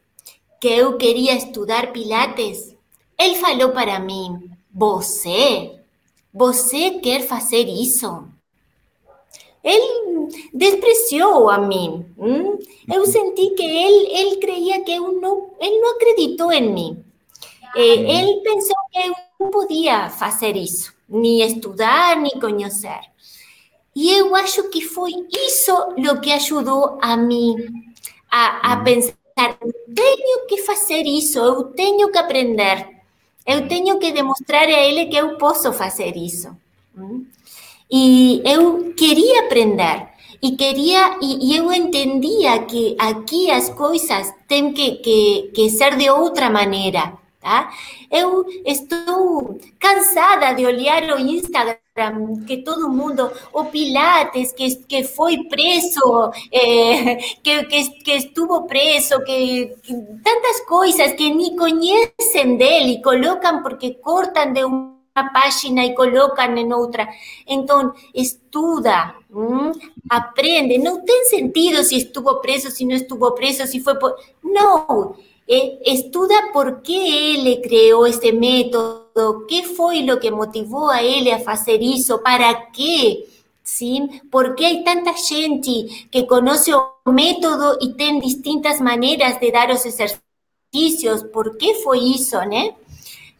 [0.61, 2.75] que eu queria estudar Pilates,
[3.19, 5.73] ele falou para mim: Você?
[6.33, 8.29] Você quer fazer isso?
[9.64, 12.07] Ele despreciou a mim.
[12.19, 12.59] Hum?
[12.92, 17.05] Eu senti que ele, ele creia que eu não, ele não acreditou em mim.
[17.75, 23.01] Ele pensou que eu não podia fazer isso, nem estudar, nem conhecer.
[23.95, 25.11] E eu acho que foi
[25.47, 27.55] isso o que ajudou a mim
[28.31, 29.14] a, a pensar:
[29.94, 32.88] tenho que fazer isso, eu tenho que aprender,
[33.46, 36.57] eu tenho que demonstrar a ele que eu posso fazer isso.
[36.96, 37.27] Hum?
[37.90, 40.09] E eu queria aprender
[40.42, 46.11] e queria e, eu entendia que aqui as coisas têm que, que, que ser de
[46.11, 47.72] outra maneira, tá?
[48.11, 51.86] Eu estou cansada de olhar o Instagram
[52.47, 59.75] que todo mundo, o Pilates que, que foi preso, eh, que, que, estuvo preso, que,
[60.23, 64.97] tantas coisas que nem conhecem dele, colocam porque cortam de um
[65.33, 67.09] página y colocan en otra.
[67.47, 69.17] Entonces, estuda,
[70.11, 70.79] aprende.
[70.79, 74.17] No tiene sentido si estuvo preso, si no estuvo preso, si fue por...
[74.43, 81.03] No, eh, estuda por qué él creó este método, qué fue lo que motivó a
[81.03, 83.27] él a hacer eso, para qué.
[83.63, 84.01] ¿Sí?
[84.31, 86.73] ¿Por qué hay tanta gente que conoce
[87.05, 91.25] un método y tiene distintas maneras de dar los ejercicios?
[91.33, 92.77] ¿Por qué fue eso, no?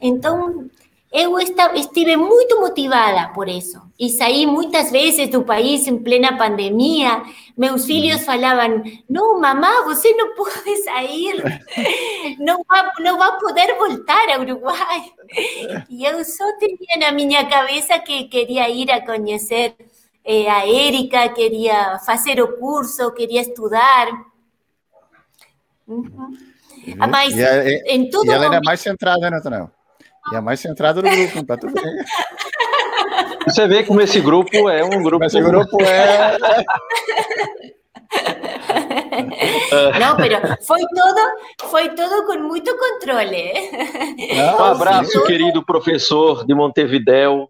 [0.01, 0.73] Entonces,
[1.17, 3.81] eu estive muito motivada por isso.
[3.99, 7.23] E saí muitas vezes do país em plena pandemia.
[7.57, 11.43] Meus filhos falavam: Não, mamá, você não pode sair,
[12.39, 15.11] não vai, não vai poder voltar ao Uruguai.
[15.91, 19.75] E eu só tinha na minha cabeça que queria ir a conhecer
[20.25, 24.09] eh, a Érica, queria fazer o curso, queria estudar.
[25.89, 26.37] Uhum.
[27.11, 28.27] Mas e, em tudo.
[28.27, 28.63] E ela momento...
[28.63, 29.71] é mais centrada, né, Tonel?
[30.33, 31.85] E a mais centrada do grupo, tá tudo bem.
[33.47, 35.25] Você vê como esse grupo é um grupo.
[35.25, 36.37] Esse grupo é.
[39.99, 43.53] Não, mas foi todo, foi todo com muito controle.
[44.35, 47.49] Não, um abraço, querido professor de Montevidéu,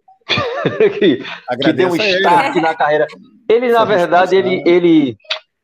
[0.99, 1.25] que,
[1.63, 3.07] que deu um start na carreira.
[3.49, 5.17] Ele, na verdade, ele, ele,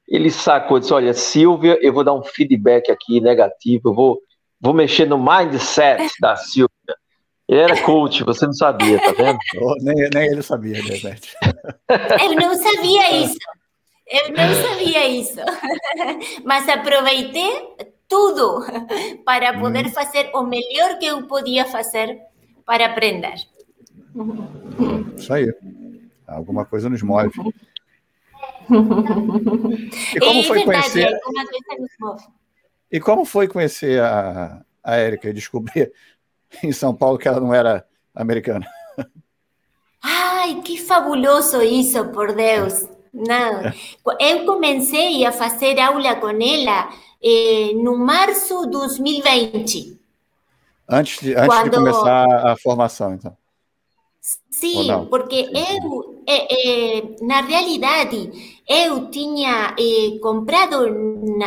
[0.08, 4.20] ele sacou, disse: Olha, Silvia, eu vou dar um feedback aqui negativo, eu vou,
[4.60, 6.71] vou mexer no mindset da Silvia.
[7.52, 9.38] Ele era coach, você não sabia, tá vendo?
[9.60, 11.16] Oh, nem, nem ele sabia, né,
[12.22, 13.38] Eu não sabia isso.
[14.06, 15.36] Eu não sabia isso.
[16.46, 17.76] Mas aproveitei
[18.08, 18.64] tudo
[19.26, 19.90] para poder hum.
[19.90, 22.22] fazer o melhor que eu podia fazer
[22.64, 23.34] para aprender.
[25.14, 25.52] Isso aí.
[26.26, 27.38] Alguma coisa nos move.
[30.14, 31.20] E como é foi verdade, conhecer?
[32.90, 35.92] E como foi conhecer a, a Érica e descobrir
[36.62, 38.66] em São Paulo que ela não era americana.
[40.02, 42.86] Ai, que fabuloso isso, por Deus.
[43.12, 43.62] Não.
[44.18, 46.88] Eu comecei a fazer aula com ela
[47.22, 50.00] eh, no março de 2020.
[50.88, 51.70] Antes de, antes Quando...
[51.70, 53.36] de começar a formação, então.
[54.50, 60.86] Sim, porque eu, eh, eh, na realidade, eu tinha eh, comprado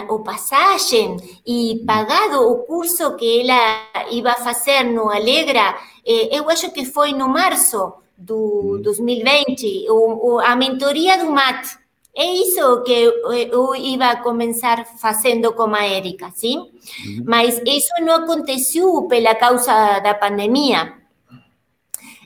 [0.10, 6.72] o passagem e pagado o curso que ela ia fazer no Alegra, eh, eu acho
[6.72, 11.78] que foi no março do 2020, o, o, a mentoria do MAT.
[12.18, 16.58] É isso que eu, eu ia começar fazendo com a Érica, sim?
[16.58, 17.24] Uhum.
[17.26, 20.94] Mas isso não aconteceu pela causa da pandemia.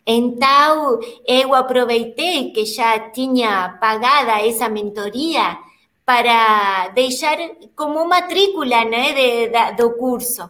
[0.05, 5.57] Então, eu aproveitei que já tinha pagada essa mentoria
[6.05, 7.37] para deixar
[7.75, 10.49] como matrícula né, de, do curso.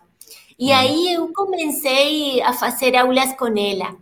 [0.57, 3.95] E aí eu comecei a fazer aulas com ela.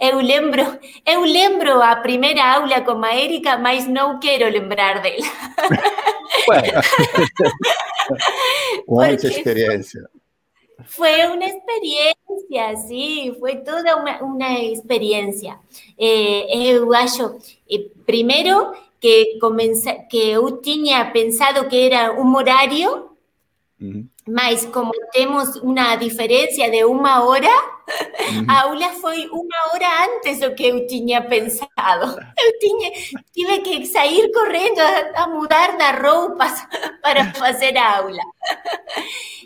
[0.00, 0.62] Eu lembro,
[1.04, 5.26] eu lembro a primeira aula com a Erika, mas não quero lembrar dela.
[8.88, 9.10] Ué.
[9.10, 10.08] A experiência.
[10.86, 15.60] Fue una experiencia, sí, fue toda una, una experiencia.
[15.96, 23.10] Eh, eu acho, eh, primero, que, comença, que eu tinha pensado que era horário,
[23.80, 24.08] uhum.
[24.28, 28.46] mas como temos uma diferença de uma hora, uhum.
[28.48, 32.16] a aula foi uma hora antes do que eu tinha pensado.
[32.38, 32.90] Eu tinha,
[33.32, 36.66] tive que sair correndo a, a mudar das roupas
[37.02, 38.22] para fazer a aula.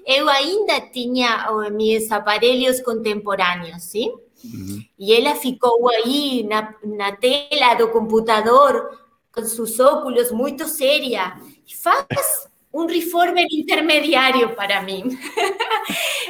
[0.06, 4.14] Eu ainda tinha meus aparelhos contemporâneos, sim?
[4.44, 4.80] Uhum.
[4.96, 8.96] E ela ficou aí na, na tela do computador
[9.34, 11.36] com seus óculos muito séria.
[11.82, 15.18] Faz um reformer intermediário para mim.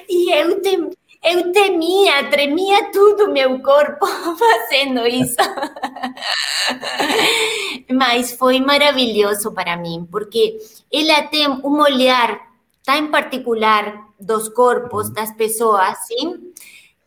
[0.08, 0.90] e eu, tem,
[1.22, 4.06] eu temia, tremia tudo meu corpo
[4.38, 5.36] fazendo isso.
[7.92, 10.56] Mas foi maravilhoso para mim, porque
[10.90, 12.46] ela tem um olhar
[12.86, 16.52] tão particular dos corpos das pessoas, sim,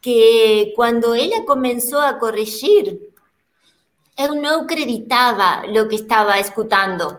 [0.01, 2.99] que quando ela começou a corrigir,
[4.17, 7.17] eu não acreditava no que estava escutando.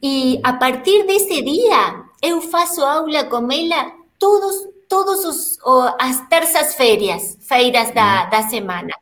[0.00, 5.58] E a partir desse dia, eu faço aula com ela todos, todos os,
[5.98, 8.94] as terças-feiras, feiras da, da semana.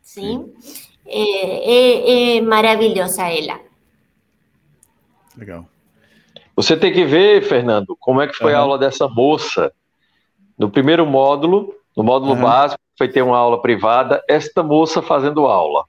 [0.00, 0.54] Sim?
[1.04, 3.60] É, é, é maravilhosa ela.
[5.36, 5.68] Legal.
[6.56, 8.58] Você tem que ver, Fernando, como é que foi uhum.
[8.58, 9.70] a aula dessa moça.
[10.58, 12.40] No primeiro módulo, no módulo uhum.
[12.40, 15.84] básico, foi ter uma aula privada, esta moça fazendo aula.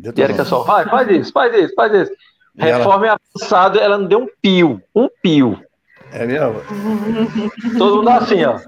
[0.00, 2.12] E Erika só, vai, faz isso, faz isso, faz isso.
[2.56, 3.20] Reforma ela...
[3.34, 5.60] avançado, ela não deu um pio, um pio.
[6.12, 6.60] É mesmo?
[7.76, 8.58] Todo mundo assim, ó.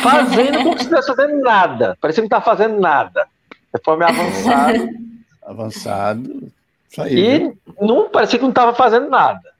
[0.00, 1.96] Fazendo como se estivesse fazendo nada.
[2.00, 3.26] Parecia que não está fazendo nada.
[3.72, 4.88] Reforma avançado.
[5.42, 6.52] Avançado.
[6.90, 9.51] Isso aí, e não, parecia que não estava fazendo nada.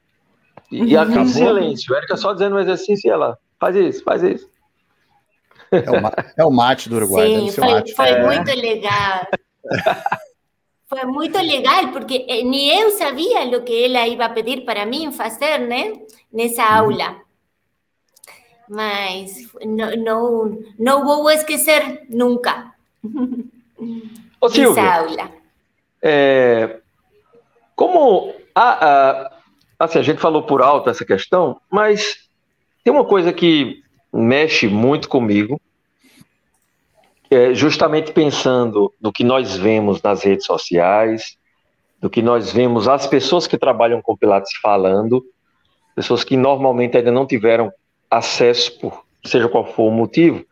[0.73, 1.95] E, e aquele silêncio.
[1.95, 4.51] A Erika só dizendo um exercício e ela faz isso, faz isso.
[5.71, 5.95] É o,
[6.39, 7.27] é o mate do Uruguai.
[7.27, 8.23] Sim, foi, foi é.
[8.27, 9.27] muito legal.
[10.93, 15.11] Foi muito legal, porque eh, nem eu sabia o que ela ia pedir para mim
[15.11, 15.95] fazer, né?
[16.31, 17.17] Nessa aula.
[18.69, 22.75] Mas não, não, não vou esquecer nunca.
[24.39, 25.33] Ô, Silvia, Essa aula.
[26.03, 26.81] É,
[27.75, 29.32] como a, a,
[29.85, 32.29] assim, a gente falou por alto essa questão, mas
[32.85, 35.61] tem uma coisa que mexe muito comigo,
[37.31, 41.37] é, justamente pensando no que nós vemos nas redes sociais,
[42.01, 45.25] do que nós vemos as pessoas que trabalham com Pilates falando,
[45.95, 47.73] pessoas que normalmente ainda não tiveram
[48.11, 50.45] acesso, por seja qual for o motivo,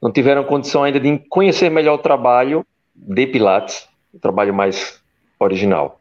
[0.00, 2.64] não tiveram condição ainda de conhecer melhor o trabalho
[2.94, 5.00] de Pilates, o trabalho mais
[5.40, 5.98] original.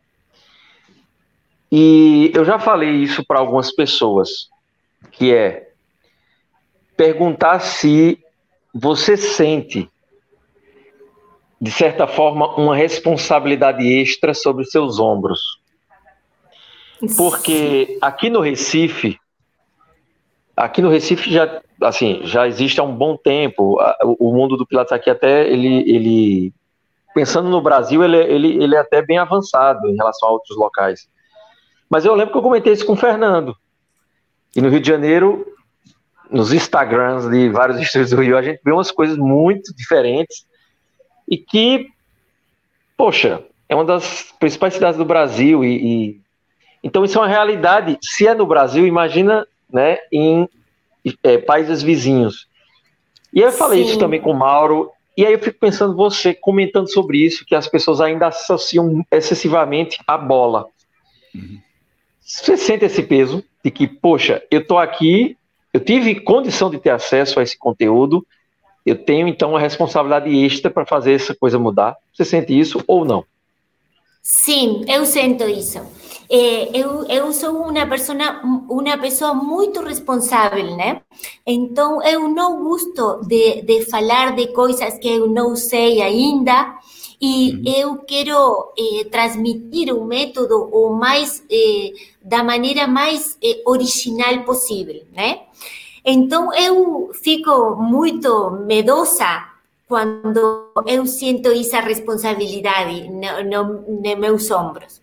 [1.71, 4.49] E eu já falei isso para algumas pessoas,
[5.11, 5.69] que é
[6.95, 8.19] perguntar se
[8.73, 9.89] você sente
[11.59, 15.59] de certa forma, uma responsabilidade extra sobre seus ombros.
[17.15, 19.19] Porque aqui no Recife,
[20.55, 23.77] aqui no Recife já, assim, já existe há um bom tempo.
[24.19, 26.53] O mundo do Pilates aqui até ele, ele
[27.13, 31.07] pensando no Brasil, ele, ele, ele é até bem avançado em relação a outros locais.
[31.89, 33.55] Mas eu lembro que eu comentei isso com o Fernando.
[34.55, 35.45] E no Rio de Janeiro,
[36.29, 40.45] nos Instagrams de vários estúdios do Rio, a gente vê umas coisas muito diferentes
[41.27, 41.87] e que,
[42.95, 46.21] poxa, é uma das principais cidades do Brasil e, e...
[46.83, 47.97] então isso é uma realidade.
[48.01, 50.47] Se é no Brasil, imagina, né, em
[51.23, 52.47] é, países vizinhos.
[53.33, 53.89] E eu falei Sim.
[53.89, 54.91] isso também com o Mauro.
[55.15, 59.99] E aí eu fico pensando você comentando sobre isso, que as pessoas ainda associam excessivamente
[60.07, 60.67] à bola.
[61.33, 61.59] Uhum.
[62.27, 65.37] Você sente esse peso de que, poxa, eu estou aqui,
[65.73, 68.27] eu tive condição de ter acesso a esse conteúdo,
[68.85, 71.95] eu tenho então uma responsabilidade extra para fazer essa coisa mudar.
[72.13, 73.23] Você sente isso ou não?
[74.21, 75.79] Sim, eu sinto isso.
[76.29, 81.01] É, eu, eu sou uma pessoa, uma pessoa muito responsável, né?
[81.45, 86.77] Então, eu não gosto de, de falar de coisas que eu não sei ainda
[87.19, 87.63] e uhum.
[87.65, 91.91] eu quero eh, transmitir o método o mais, eh,
[92.21, 95.41] da maneira mais eh, original possível, né?
[96.05, 99.45] Então eu fico muito medosa
[99.87, 105.01] quando eu sinto essa responsabilidade no, no, nos meus ombros.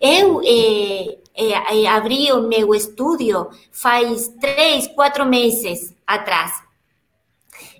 [0.00, 6.52] Eu eh, eh, abri o meu estúdio faz três, quatro meses atrás.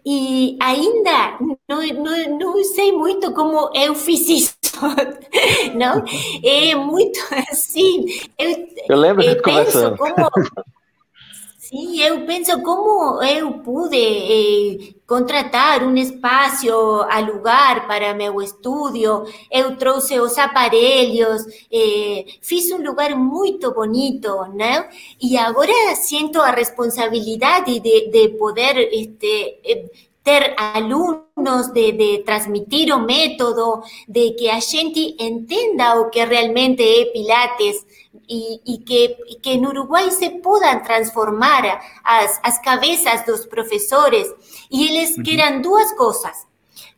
[0.05, 1.39] E ainda
[1.69, 4.55] não, não, não sei muito como eu fiz isso.
[5.75, 6.03] Não?
[6.43, 8.05] É muito assim.
[8.39, 9.97] Eu, eu lembro de conversando.
[9.97, 10.31] Como,
[11.73, 16.69] Sim, eu penso como eu pude eh, contratar um espaço,
[17.09, 21.41] alugar para meu estúdio, eu trouxe os aparelhos,
[21.73, 24.87] eh, fiz um lugar muito bonito, né?
[25.19, 29.87] E agora sinto a responsabilidade de, de poder este, eh,
[30.23, 36.83] ter alunos, de, de, transmitir o método, de que a gente entenda o que realmente
[36.83, 37.85] é Pilates
[38.29, 44.33] e, e que, e que en Uruguai se possam transformar as, as cabeças dos professores
[44.71, 45.23] e eles uhum.
[45.23, 46.47] queiram duas coisas.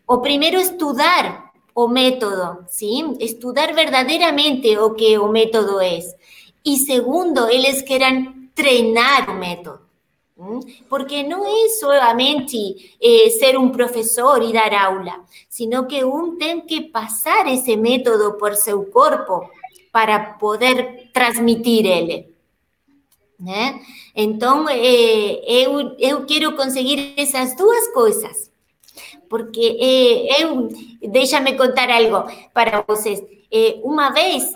[0.07, 3.16] O primeiro, estudar o método, sim?
[3.20, 5.99] Estudar verdadeiramente o que o método é.
[6.64, 9.85] E segundo, eles queiram treinar o método.
[10.89, 16.61] Porque não é somente eh, ser um professor e dar aula, sino que um tem
[16.61, 19.49] que passar esse método por seu corpo
[19.93, 22.35] para poder transmitir ele.
[23.39, 23.81] Né?
[24.15, 28.51] Então, eh, eu, eu quero conseguir essas duas coisas.
[29.29, 30.69] Porque eh, eu,
[31.09, 33.23] deixa-me contar algo para vocês.
[33.51, 34.53] Eh, uma vez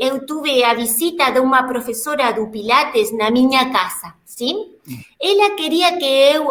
[0.00, 4.72] eu tive a visita de uma professora do Pilates na minha casa, sim?
[5.20, 6.50] Ela queria que eu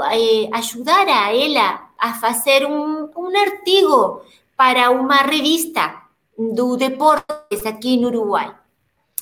[0.54, 4.22] ajudara ela a fazer um, um artigo
[4.56, 6.04] para uma revista
[6.38, 8.57] do deportes aqui no Uruguai.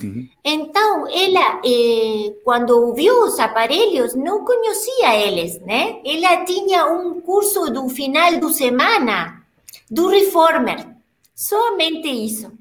[0.03, 0.27] Uhum.
[0.43, 6.01] Então, ela, eh, quando viu os aparelhos, não conhecia eles, né?
[6.05, 9.41] Ela tinha um curso do final do semana
[9.89, 10.85] do Reformer,
[11.33, 12.51] somente isso.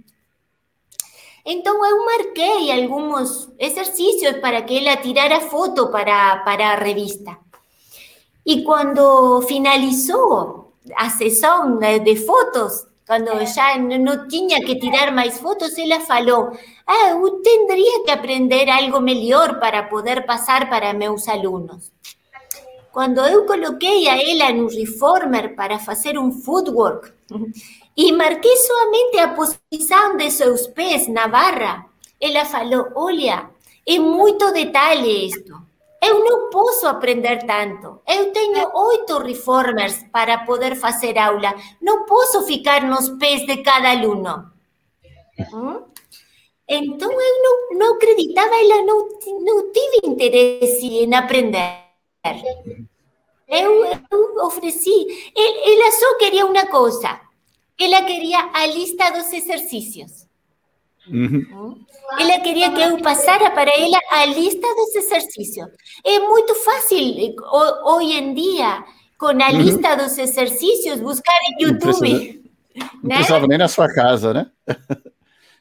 [1.45, 7.37] Então, eu marquei alguns exercícios para que ela tirara foto para, para revista.
[8.47, 15.76] E quando finalizou a sessão de fotos, quando já não tinha que tirar mais fotos,
[15.76, 16.52] ela falou:
[16.86, 21.92] Ah, eu teria que aprender algo melhor para poder passar para meus alunos.
[22.92, 27.12] Quando eu coloquei a ela no reformer para fazer um footwork
[27.96, 31.86] e marquei somente a posição de seus pés na barra,
[32.20, 33.50] ela falou: Olha,
[33.86, 35.64] é muito detalhe isto.
[36.07, 38.00] Eu não posso aprender tanto.
[38.07, 41.55] Eu tenho oito reformers para poder fazer aula.
[41.80, 44.52] Não posso ficar nos pés de cada aluno.
[45.52, 45.82] Hum?
[46.68, 49.09] Então eu não, não acreditava, ela não,
[49.40, 51.84] não tive interesse em aprender.
[53.46, 57.20] Eu, eu ofereci, ela só queria uma coisa,
[57.78, 60.24] ela queria a lista dos exercícios.
[61.09, 61.84] Uhum.
[62.18, 65.68] Ela queria que eu passara para ela a lista dos exercícios.
[66.05, 67.34] É muito fácil
[67.84, 68.84] hoje em dia,
[69.18, 72.42] com a lista dos exercícios, buscar em YouTube.
[72.74, 73.14] Não, não né?
[73.16, 74.50] precisava nem na sua casa, né?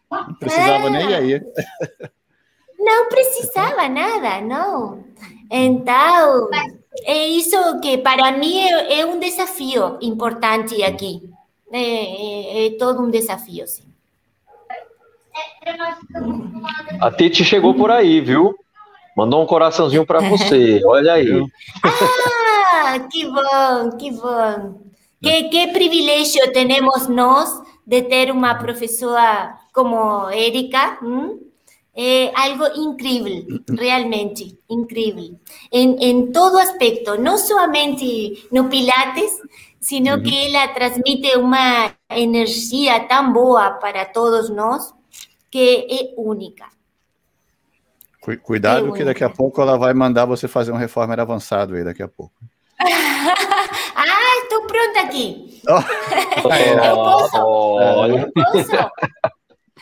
[0.10, 1.42] Não precisava nem aí.
[2.80, 5.04] Não precisava nada, não.
[5.52, 6.50] Então,
[7.06, 11.22] é isso que para mim é, é um desafio importante aqui.
[11.72, 13.93] É, é, é todo um desafio, sim.
[17.00, 18.56] A Titi chegou por aí, viu?
[19.16, 20.82] Mandou um coraçãozinho para você.
[20.86, 21.46] Olha aí.
[21.84, 24.82] Ah, que bom, que bom.
[25.22, 27.50] Que, que privilégio temos nós
[27.86, 30.98] de ter uma professora como Erika.
[31.02, 31.40] Hum?
[31.96, 35.36] É algo incrível, realmente incrível.
[35.72, 39.32] Em, em todo aspecto, não somente no Pilates,
[39.80, 40.24] sino uhum.
[40.24, 44.92] que ela transmite uma energia tão boa para todos nós
[45.54, 46.66] que é única.
[48.42, 51.84] Cuidado é que daqui a pouco ela vai mandar você fazer um reformer avançado aí
[51.84, 52.34] daqui a pouco.
[52.82, 55.62] ah, estou pronta aqui.
[55.70, 55.74] Oh.
[56.50, 57.38] eu posso.
[57.46, 58.08] Oh.
[58.08, 58.72] Eu posso.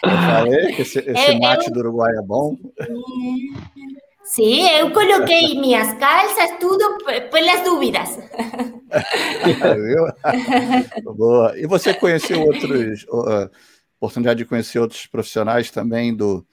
[0.04, 1.74] Eu falei que esse, esse eu, mate eu...
[1.74, 2.58] do Uruguai é bom.
[4.26, 6.98] Sim, eu coloquei minhas calças, tudo
[7.32, 8.20] pelas dúvidas.
[11.16, 11.58] Boa.
[11.58, 13.06] E você conheceu outros
[14.02, 16.44] oportunidade de conhecer outros profissionais também do,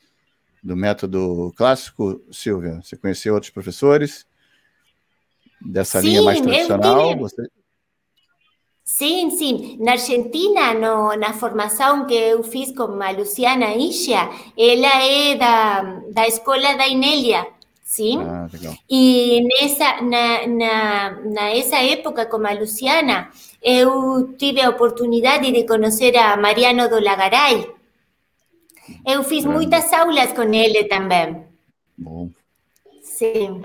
[0.63, 2.81] do método clássico, Silvia?
[2.83, 4.27] Você conheceu outros professores
[5.59, 7.09] dessa sim, linha mais tradicional?
[7.09, 7.21] Tive...
[7.21, 7.49] Você...
[8.85, 9.79] Sim, sim.
[9.81, 15.83] Na Argentina, no, na formação que eu fiz com a Luciana Isha, ela é da,
[16.13, 17.47] da escola da Inélia,
[17.89, 18.21] sim?
[18.21, 18.47] Ah,
[18.89, 23.31] e nessa, na, na, nessa época, com a Luciana,
[23.63, 27.67] eu tive a oportunidade de conhecer a Mariano do Lagaray.
[29.07, 31.45] Eu fiz muitas aulas com ele também.
[31.97, 32.29] Bom.
[33.03, 33.63] Sim.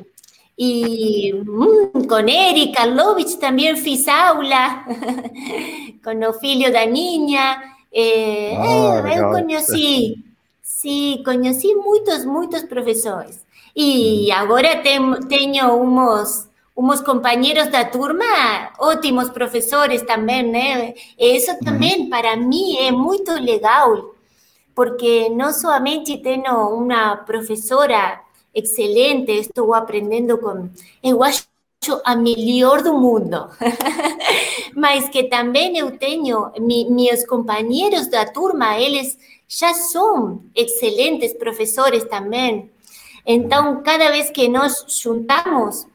[0.58, 4.86] E hum, com Eric Karlovich também fiz aula,
[6.04, 7.62] com o filho da Ninha.
[7.92, 10.16] Eh, ah, eu conheci,
[10.62, 13.44] sim, conheci muitos, muitos professores.
[13.76, 16.48] E agora tem, tenho uns,
[16.78, 20.94] uns companheiros da turma, ótimos professores também, né?
[21.18, 24.14] Isso também, para mim, é muito legal,
[24.76, 28.22] porque não somente tenho uma professora
[28.54, 30.70] excelente, estou aprendendo com...
[31.02, 31.48] Eu acho
[32.06, 33.50] a melhor do mundo.
[34.76, 39.18] Mas que também eu tenho mi, meus companheiros da turma, eles
[39.48, 42.72] já são excelentes professores também.
[43.26, 45.86] Então, cada vez que nós juntamos,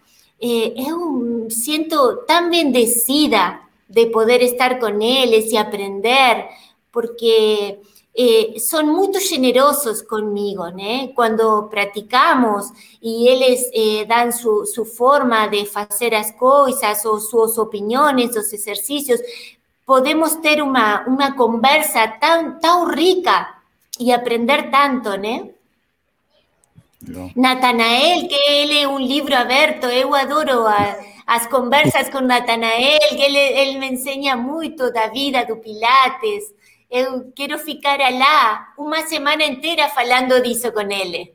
[0.41, 6.49] eh, eu sinto tão bendecida de poder estar com eles e aprender,
[6.93, 7.79] porque
[8.14, 11.14] eh, son muy generosos conmigo, ¿no?
[11.14, 12.66] Cuando practicamos
[13.01, 18.53] y ellos eh, dan su, su, forma de hacer las cosas o sus opiniones, los
[18.53, 19.20] ejercicios,
[19.85, 23.62] podemos tener una, una conversa tan, tan rica
[23.99, 25.58] y aprender tanto, ¿no?
[27.34, 30.96] Natanael, que él es un libro abierto, yo adoro a,
[31.26, 36.55] as conversas con Natanael, que él, él me enseña mucho da vida do Pilates,
[36.90, 41.34] eu quero ficar lá uma semana inteira falando disso com ele.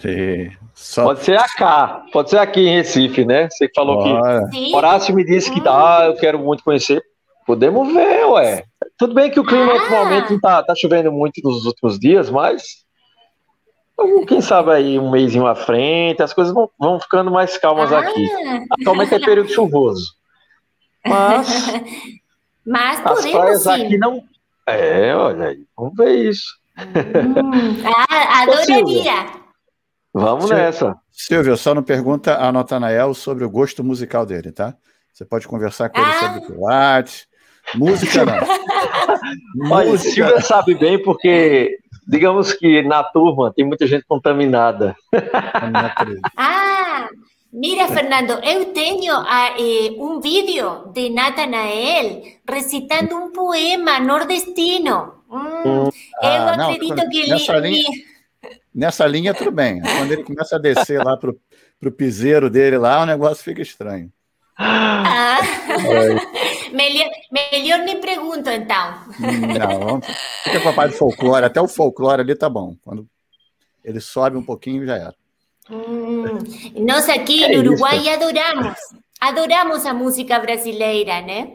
[0.00, 0.50] Sim.
[0.74, 1.04] Só...
[1.04, 3.48] Pode ser cá, pode ser aqui em Recife, né?
[3.48, 4.48] Você falou Bora.
[4.50, 4.74] que Sim.
[4.74, 7.00] Horácio me disse que dá, eu quero muito conhecer.
[7.46, 8.64] Podemos ver, ué.
[8.98, 9.84] Tudo bem que o clima ah.
[9.84, 12.83] atualmente não tá, tá chovendo muito nos últimos dias, mas
[14.26, 18.00] quem sabe aí um mês à frente, as coisas vão, vão ficando mais calmas ah.
[18.00, 18.28] aqui.
[18.80, 20.14] Atualmente é período chuvoso.
[21.06, 21.72] Mas,
[22.66, 23.70] mas as praias sim.
[23.70, 24.22] aqui não,
[24.66, 26.58] é, olha aí, vamos ver isso.
[26.78, 29.44] Hum, ah, adoraria.
[30.12, 30.96] Vamos Silvio, nessa.
[31.12, 34.74] Silvio, só não pergunta a Natanael sobre o gosto musical dele, tá?
[35.12, 36.20] Você pode conversar com ele ah.
[36.20, 37.26] sobre Pilates.
[37.74, 38.34] Música não.
[39.70, 44.94] Olha, Silvio sabe bem porque, digamos que na turma tem muita gente contaminada.
[46.36, 47.08] ah,
[47.56, 55.22] Mira, Fernando, eu tenho eh, um vídeo de Natanael recitando um poema nordestino.
[55.30, 55.88] Hum,
[56.20, 57.68] ah, eu não, acredito que nessa ele.
[57.68, 57.90] Linha,
[58.74, 59.80] nessa linha, tudo bem.
[59.80, 64.10] Quando ele começa a descer lá para o piseiro dele lá, o negócio fica estranho.
[64.56, 65.40] Ah,
[66.72, 68.94] melhor, melhor nem pergunto, então.
[69.18, 70.00] Não,
[70.44, 71.44] fica com a parte de folclore.
[71.44, 72.76] Até o folclore ali tá bom.
[72.84, 73.06] Quando
[73.84, 75.14] ele sobe um pouquinho, já era.
[75.68, 78.10] Mm, nós aqui é no Uruguai isso.
[78.10, 78.78] adoramos,
[79.20, 81.52] adoramos a música brasileira, né?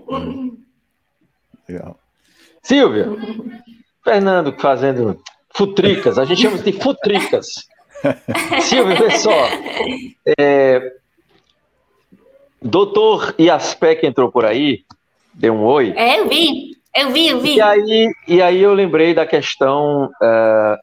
[1.68, 2.00] Legal.
[2.62, 3.08] Silvia,
[4.04, 5.22] Fernando fazendo
[5.54, 7.68] futricas, a gente chama de futricas.
[8.62, 9.32] Silvia, vê só.
[10.38, 10.99] É,
[12.62, 14.84] doutor Iaspec entrou por aí,
[15.34, 15.94] deu um oi.
[15.96, 17.56] É, eu vi, eu vi, eu vi.
[17.56, 20.78] E aí, e aí eu lembrei da questão uh,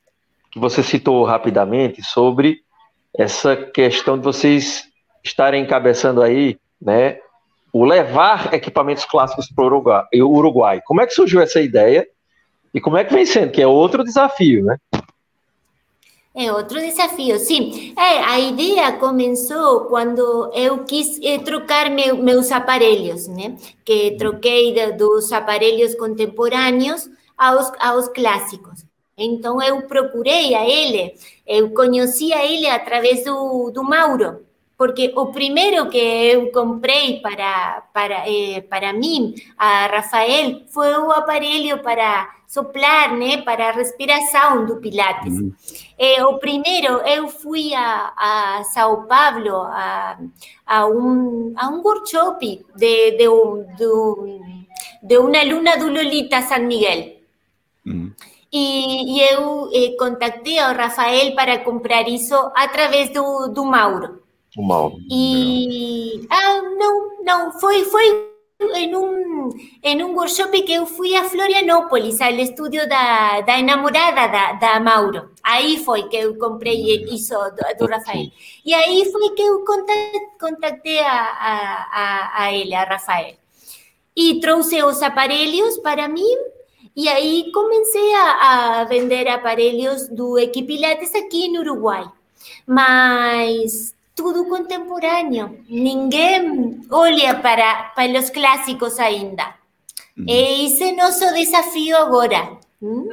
[0.50, 2.60] que você citou rapidamente sobre
[3.16, 4.84] essa questão de vocês
[5.24, 7.18] estarem encabeçando aí, né,
[7.72, 10.80] o levar equipamentos clássicos para o Uruguai, Uruguai.
[10.84, 12.06] Como é que surgiu essa ideia
[12.72, 13.50] e como é que vem sendo?
[13.50, 14.76] Que é outro desafio, né?
[16.38, 17.94] É outro desafio, sim.
[17.96, 23.56] É, a ideia começou quando eu quis eh, trocar meu, meus aparelhos, né?
[23.82, 27.08] Que troquei de, dos aparelhos contemporâneos
[27.38, 28.84] aos, aos clássicos.
[29.16, 31.14] Então eu procurei a ele,
[31.46, 34.45] eu conheci a ele através do, do Mauro,
[34.76, 41.10] porque o primeiro que eu comprei para, para, eh, para mim, a Rafael, foi o
[41.10, 45.32] aparelho para soplar, né, para a respiração do Pilates.
[45.32, 45.52] Uhum.
[45.98, 50.18] Eh, o primeiro, eu fui a, a São Paulo, a,
[50.66, 54.56] a, um, a um workshop de, de, de,
[55.02, 57.16] de uma aluna do Lolita San Miguel.
[57.86, 58.12] Uhum.
[58.52, 64.25] E, e eu eh, contactei o Rafael para comprar isso através do, do Mauro.
[64.56, 64.98] O Mauro.
[65.10, 68.26] E ah, não, não, foi, foi
[68.74, 69.50] em um,
[69.82, 74.80] em um workshop que eu fui a Florianópolis, ao estúdio da, da namorada da, da
[74.80, 75.30] Mauro.
[75.42, 78.30] Aí foi que eu comprei isso do, do Rafael.
[78.64, 79.64] E aí foi que eu
[80.40, 83.34] contactei a, a, a, a ele, a Rafael.
[84.16, 86.34] E trouxe os aparelhos para mim
[86.96, 92.10] e aí comecei a, a vender aparelhos do Equipilates aqui no Uruguai.
[92.66, 95.60] Mas tudo contemporâneo.
[95.68, 99.54] Ninguém olha para, para os clássicos ainda.
[100.16, 100.24] Uhum.
[100.26, 102.58] E esse é nosso desafio agora.
[102.82, 103.08] Hum?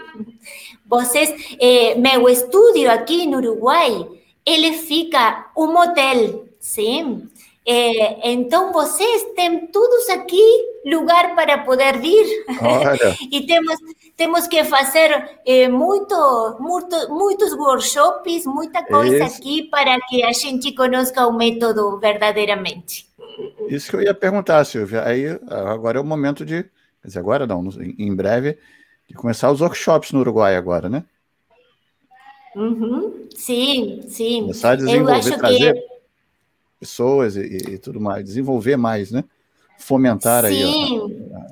[0.88, 4.08] Vocês, eh, meu estúdio aqui no Uruguai,
[4.46, 7.28] ele fica um hotel, sim?
[7.66, 12.26] Eh, então vocês têm todos aqui lugar para poder vir.
[12.62, 13.18] Olha.
[13.32, 13.76] e temos,
[14.18, 19.38] temos que fazer eh, muito, muito, muitos workshops, muita coisa Isso.
[19.38, 23.08] aqui para que a gente conozca o método verdadeiramente.
[23.70, 25.04] Isso que eu ia perguntar, Silvia.
[25.06, 26.64] Aí agora é o momento de.
[26.64, 27.64] Quer dizer, agora não,
[27.98, 28.58] em breve,
[29.08, 31.04] de começar os workshops no Uruguai agora, né?
[32.56, 33.28] Uhum.
[33.36, 34.42] Sim, sim.
[34.42, 35.88] Começar a Eu desenvolver, acho trazer que
[36.80, 39.24] pessoas e- e tudo mais, desenvolver mais, né?
[39.86, 40.64] Fomentar aí.
[40.64, 40.68] ó.
[40.68, 41.48] Sim,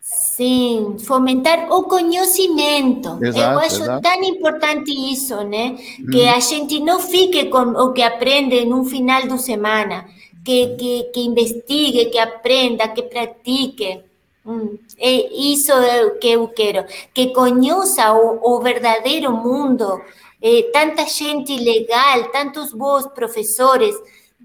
[0.00, 3.18] sim, fomentar o conhecimento.
[3.20, 4.02] Eu Exato, acho exato.
[4.02, 5.76] tão importante isso, né?
[6.10, 10.06] Que a gente não fique com o que aprende no final de semana,
[10.44, 14.00] que, que, que investigue, que aprenda, que pratique.
[14.44, 20.02] Hum, é isso é o que eu quero, que conheça o, o verdadeiro mundo,
[20.42, 23.94] eh, tanta gente legal, tantos bons professores,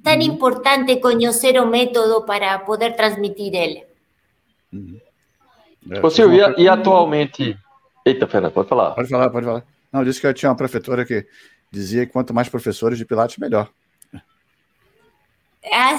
[0.08, 3.84] tão importante conhecer o método para poder transmitir ele.
[5.90, 7.58] É, Ô, Silvio, e, e atualmente.
[8.06, 8.92] Eita, Fernando, pode falar.
[8.92, 9.64] Pode falar, pode falar.
[9.92, 11.26] Não, disse que eu tinha uma professora que
[11.70, 13.70] dizia que quanto mais professores de Pilates, melhor.
[15.70, 15.98] Ah,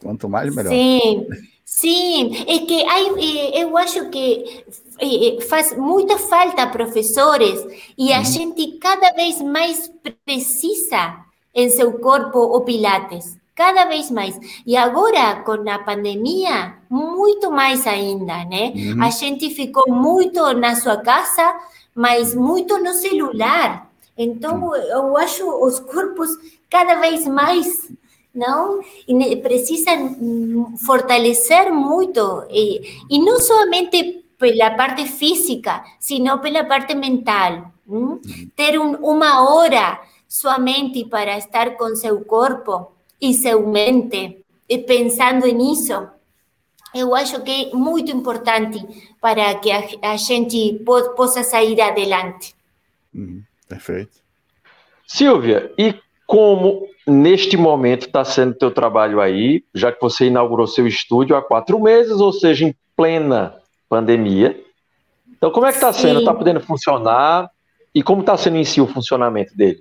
[0.00, 0.70] Quanto mais, melhor.
[0.70, 1.26] Sim,
[1.64, 2.44] sim.
[2.48, 4.64] É que hay, eh, eu acho que
[4.98, 7.60] eh, faz muita falta professores
[7.98, 9.90] e a gente cada vez mais
[10.24, 11.23] precisa
[11.54, 13.38] em seu corpo o Pilates.
[13.54, 14.36] Cada vez mais.
[14.66, 18.72] E agora, com a pandemia, muito mais ainda, né?
[18.74, 19.02] Uhum.
[19.02, 21.54] A gente ficou muito na sua casa,
[21.94, 23.88] mas muito no celular.
[24.18, 26.30] Então, eu acho os corpos
[26.68, 27.88] cada vez mais,
[28.34, 28.80] não?
[29.06, 32.44] E precisam hum, fortalecer muito.
[32.50, 37.70] E, e não somente pela parte física, sino pela parte mental.
[37.88, 38.20] hum?
[38.56, 40.00] Ter um, uma hora
[40.34, 46.08] somente para estar com seu corpo e seu mente, e pensando nisso,
[46.92, 48.84] eu acho que é muito importante
[49.20, 52.52] para que a, a gente po- possa sair adelante.
[53.14, 54.10] Uhum, Perfeito.
[55.06, 55.94] Silvia, e
[56.26, 61.42] como neste momento está sendo teu trabalho aí, já que você inaugurou seu estúdio há
[61.42, 63.54] quatro meses, ou seja, em plena
[63.88, 64.60] pandemia.
[65.30, 66.18] Então, como é que está sendo?
[66.18, 67.48] Está podendo funcionar?
[67.94, 69.80] E como está sendo em si o funcionamento dele?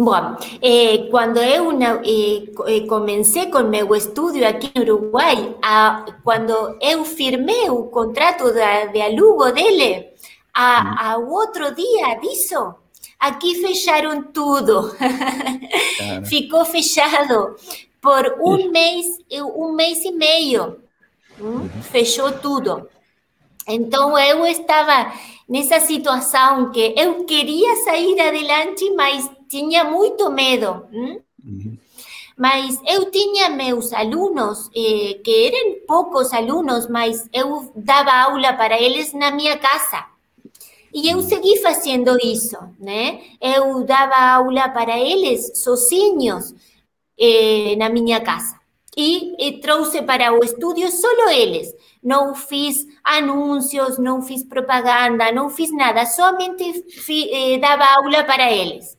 [0.00, 5.56] Bom, eh, quando eu na- eh, co- eh, comecei com meu estúdio aqui no Uruguai,
[5.60, 10.06] a, quando eu firmei o contrato da, de alugo dele,
[10.54, 12.74] a, ao outro dia disso,
[13.18, 14.94] aqui fecharam tudo.
[15.98, 17.56] Cara, Ficou fechado
[18.00, 20.76] por um mês, e- um mês e meio.
[21.40, 21.68] Hum?
[21.82, 22.88] Fechou tudo.
[23.66, 25.12] Então eu estava
[25.48, 30.86] nessa situação que eu queria sair adelante, mas tinha muito medo.
[30.92, 31.20] hum?
[31.44, 31.78] uhum,
[32.36, 38.80] Mas eu tinha meus alunos, eh, que eram poucos alunos, mas eu dava aula para
[38.80, 40.06] eles na minha casa.
[40.94, 43.20] E eu segui fazendo isso, né?
[43.40, 46.54] Eu dava aula para eles sozinhos
[47.20, 48.56] eh, na minha casa.
[48.96, 51.74] E, e trouxe para o estúdio só eles.
[52.02, 56.06] Não fiz anúncios, não fiz propaganda, não fiz nada.
[56.06, 58.97] Somente fi- eh, dava aula para eles.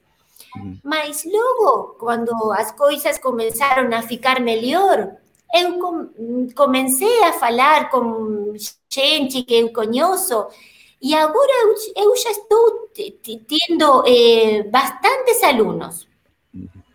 [0.84, 5.16] Mas logo, quando as coisas começaram a ficar melhor,
[5.54, 8.54] eu com- comecei a falar com
[8.92, 10.48] gente que eu conheço
[11.02, 16.08] e agora eu, eu já estou te- te- tendo eh, bastantes alunos.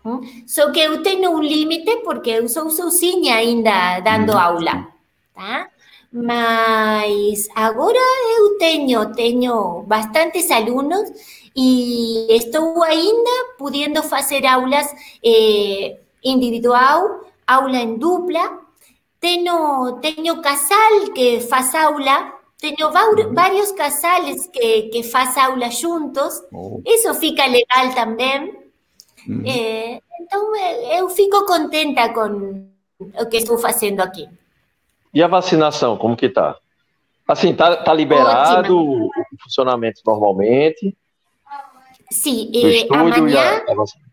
[0.05, 0.21] Hum?
[0.47, 4.37] Só que eu tenho um limite porque eu sou sozinha ainda dando Uhum.
[4.37, 4.87] aula,
[5.33, 5.69] tá?
[6.11, 7.97] Mas agora
[8.37, 11.09] eu tenho, tenho bastantes alunos
[11.55, 14.93] e estou ainda podendo fazer aulas
[15.23, 18.59] eh, individual, aula em dupla.
[19.21, 22.91] Tenho, tenho casal que faz aula, tenho
[23.33, 26.43] vários casales que, que faz aula juntos.
[26.51, 28.53] oh, Isso fica legal também.
[29.27, 29.43] uhum.
[29.45, 32.67] Eh, então, eh, eu fico contenta com
[32.99, 34.27] o que estou fazendo aqui.
[35.13, 36.57] E a vacinação, como que tá?
[37.25, 39.09] Assim, tá, tá liberado o
[39.41, 40.95] funcionamento normalmente
[42.11, 44.05] Sim, do eh, estúdio e amanhã, a, a vacina.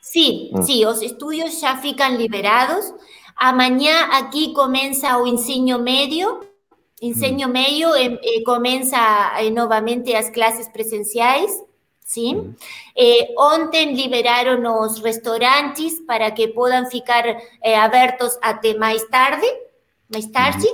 [0.00, 0.62] sim, Hum.
[0.62, 2.92] sim, os estúdios já ficam liberados.
[3.36, 6.40] Amanhã aqui começa o ensino médio.
[7.02, 8.96] Ensino médio eh, eh, começa
[9.38, 11.50] eh, novamente as classes presenciais.
[12.04, 12.54] Sim.
[12.96, 17.24] Eh, ontem liberaram os restaurantes para que possam ficar
[17.62, 19.46] eh, abertos até mais tarde,
[20.12, 20.66] mais tarde.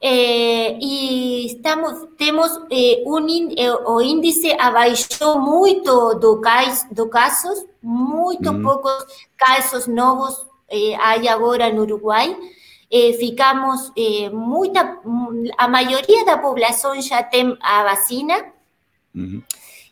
[0.00, 3.18] Eh, e estamos, temos eh, um,
[3.56, 8.62] eh, o índice abaixou muito do, cais, do casos, muito Uhum.
[8.62, 9.04] poucos
[9.36, 12.36] casos novos eh, hay ahora en Uruguay,
[12.90, 15.00] eh, ficamos eh, muita,
[15.56, 18.52] a maioria da população já tem a vacina.
[19.14, 19.42] Uhum.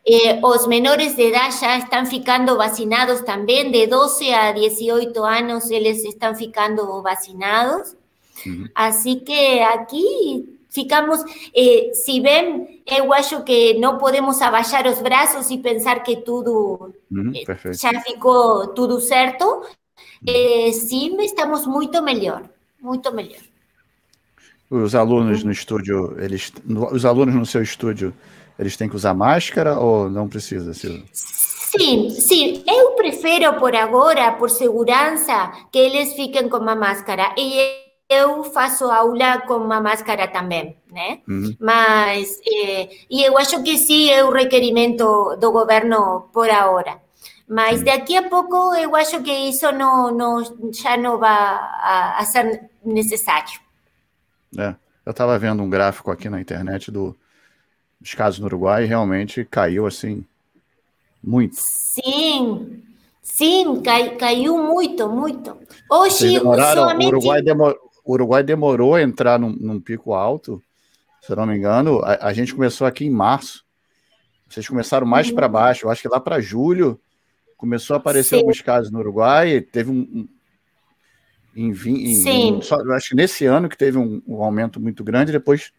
[0.09, 5.69] Eh, os menores de edad já estão ficando vacinados também, de 12 a 18 anos
[5.71, 7.97] eles estão ficando vacinados.
[8.45, 8.69] Uhum.
[8.75, 11.21] Así que aqui ficamos,
[11.55, 16.93] eh, se bem, eu acho que não podemos abaixar os braços e pensar que tudo
[17.11, 19.63] Uhum, eh, já ficou tudo certo.
[20.27, 22.43] Eh, sim, estamos muito melhor,
[22.81, 23.41] muito melhor.
[24.69, 26.53] Os alunos no estúdio, eles,
[26.93, 28.13] os alunos no seu estúdio,
[28.59, 31.05] eles têm que usar máscara ou não precisa, Silvia?
[31.13, 37.35] Sim, sim, eu prefiro por agora, por segurança, que eles fiquem com uma máscara.
[37.37, 41.21] E eu faço aula com uma máscara também, né?
[41.29, 41.57] Uhum.
[41.59, 47.01] Mas, eh, e eu acho que sim é o requerimento do governo por agora.
[47.49, 50.43] Mas daqui a pouco eu acho que isso não, não,
[50.73, 53.61] já não vai a, a ser necessário.
[54.59, 57.17] É, eu estava vendo um gráfico aqui na internet do,
[58.01, 60.25] dos casos no Uruguai e realmente caiu assim
[61.23, 61.57] muito.
[61.57, 62.83] Sim,
[63.23, 65.57] sim, cai, caiu muito, muito.
[65.91, 67.15] Hoje, demoraram, o somente...
[67.15, 67.43] Uruguai,
[68.07, 70.63] o Uruguai demorou a entrar num, num pico alto,
[71.21, 72.01] se eu não me engano.
[72.05, 73.65] A, a gente começou aqui em março.
[74.49, 75.87] Vocês começaram mais para baixo.
[75.87, 77.01] Eu acho que lá para julho
[77.57, 78.41] começou a aparecer Sim.
[78.43, 79.61] alguns casos no Uruguai.
[79.61, 79.95] Teve um.
[80.15, 80.29] um-
[81.57, 82.57] em, em- Sim.
[82.59, 85.73] em- só- acho que nesse ano que teve um, um aumento muito grande, depois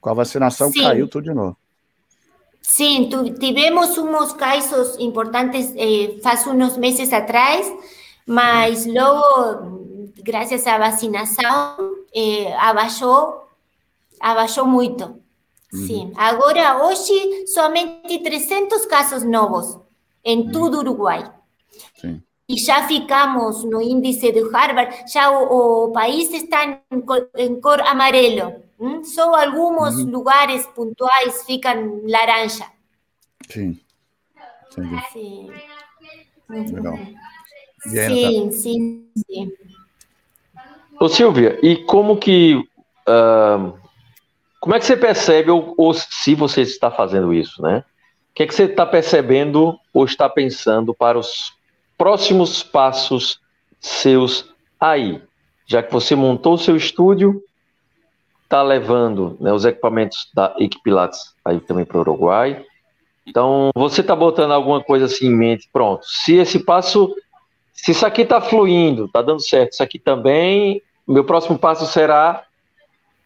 [0.00, 0.82] com a vacinação Sim.
[0.82, 1.56] caiu tudo de novo.
[2.60, 7.66] Sim, tu- tivemos uns casos importantes eh, faz uns meses atrás,
[8.26, 11.76] mas logo, graças à vacinação,
[12.14, 13.48] eh, abaixou,
[14.20, 15.20] abaixou muito.
[15.70, 16.12] Sim.
[16.16, 19.78] Agora, hoje, somente 300 casos novos
[20.24, 21.30] em todo o Uruguai.
[21.96, 22.22] Sim.
[22.48, 27.60] E já ficamos no índice do Harvard, já o, o país está em cor, em
[27.60, 28.62] cor amarelo.
[28.78, 29.02] hum?
[29.02, 32.66] Só alguns lugares pontuais ficam laranja.
[33.50, 33.80] Sim.
[34.70, 35.02] Entendi.
[35.12, 35.50] Sim.
[36.48, 36.98] Legal.
[37.86, 39.52] Aí, Sim, sim, sim.
[40.98, 42.62] Ô Silvia, e como que.
[43.06, 43.72] ah,
[44.60, 47.84] como é que você percebe, ou, ou se você está fazendo isso, né?
[48.30, 51.52] O que é que você está percebendo ou está pensando para os
[51.98, 53.38] próximos passos
[53.78, 55.20] seus aí?
[55.66, 57.42] Já que você montou o seu estúdio,
[58.44, 62.64] está levando né, os equipamentos da Equipilates aí também para o Uruguai.
[63.26, 66.06] Então, você está botando alguma coisa assim em mente, pronto.
[66.06, 67.14] Se esse passo
[67.74, 72.44] se isso aqui está fluindo, está dando certo, isso aqui também, meu próximo passo será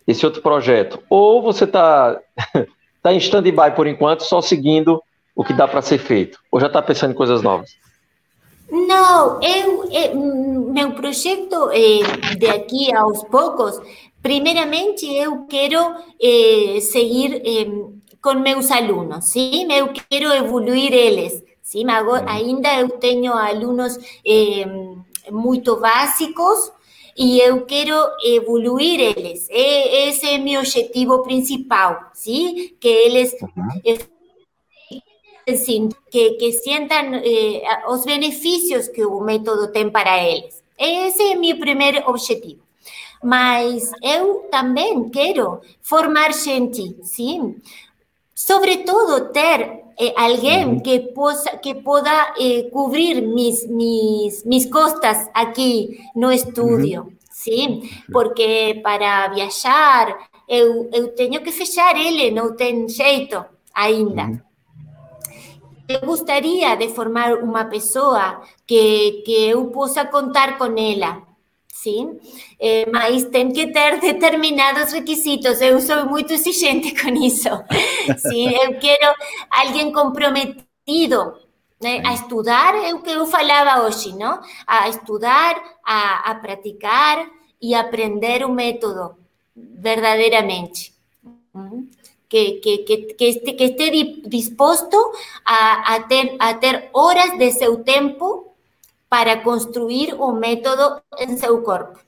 [0.06, 1.00] esse outro projeto.
[1.08, 2.18] Ou você está
[3.02, 5.00] tá em stand-by por enquanto, só seguindo
[5.36, 6.40] o que dá para ser feito.
[6.50, 7.70] Ou já está pensando em coisas novas?
[8.70, 13.80] Não, eu, eh, meu projeto eh, de aqui aos poucos,
[14.22, 15.78] primeiramente eu quero
[16.20, 17.66] eh, seguir eh,
[18.20, 19.72] com meus alunos, sim?
[19.72, 21.88] Eu quero evoluir eles, sim?
[21.90, 24.64] Agora, ainda eu tenho alunos eh,
[25.30, 26.72] muito básicos
[27.14, 27.94] e eu quero
[28.24, 29.46] evoluir eles.
[29.50, 32.74] E esse é meu objetivo principal, sim?
[32.80, 33.34] Que eles
[35.46, 40.62] assim, que, que sintam eh, os benefícios que o método tem para eles.
[40.78, 42.62] Esse é meu primeiro objetivo.
[43.22, 47.56] Mas eu também quero formar gente, sim.
[48.34, 55.98] Sobretudo ter eh, alguém que possa que possa eh, cobrir mis, mis, mis costas aqui
[56.14, 57.82] no estúdio, sim.
[58.12, 60.16] Porque para viajar
[60.48, 63.44] eu, eu tenho que fechar ele, não tem jeito
[63.74, 64.42] ainda.
[65.88, 71.22] Eu gostaria de formar uma pessoa que, que eu possa contar com ela,
[71.82, 72.18] sim?
[72.58, 75.60] Eh, mas tem que ter determinados requisitos.
[75.60, 77.48] Eu sou muito exigente com isso.
[78.18, 79.14] Sim, eu quero
[79.50, 81.34] alguém comprometido
[81.80, 84.40] né, a estudar, é o que eu falava hoje, não?
[84.66, 85.54] A estudar,
[85.84, 87.24] a, a praticar
[87.62, 89.16] e aprender o método
[89.56, 90.92] verdadeiramente.
[91.54, 91.88] Uhum.
[92.28, 93.90] Que, que, que, que, este, que esté
[94.28, 94.96] disposto
[95.44, 98.47] a, a, ter, a ter horas de seu tempo
[99.08, 101.98] para construir o método em seu corpo.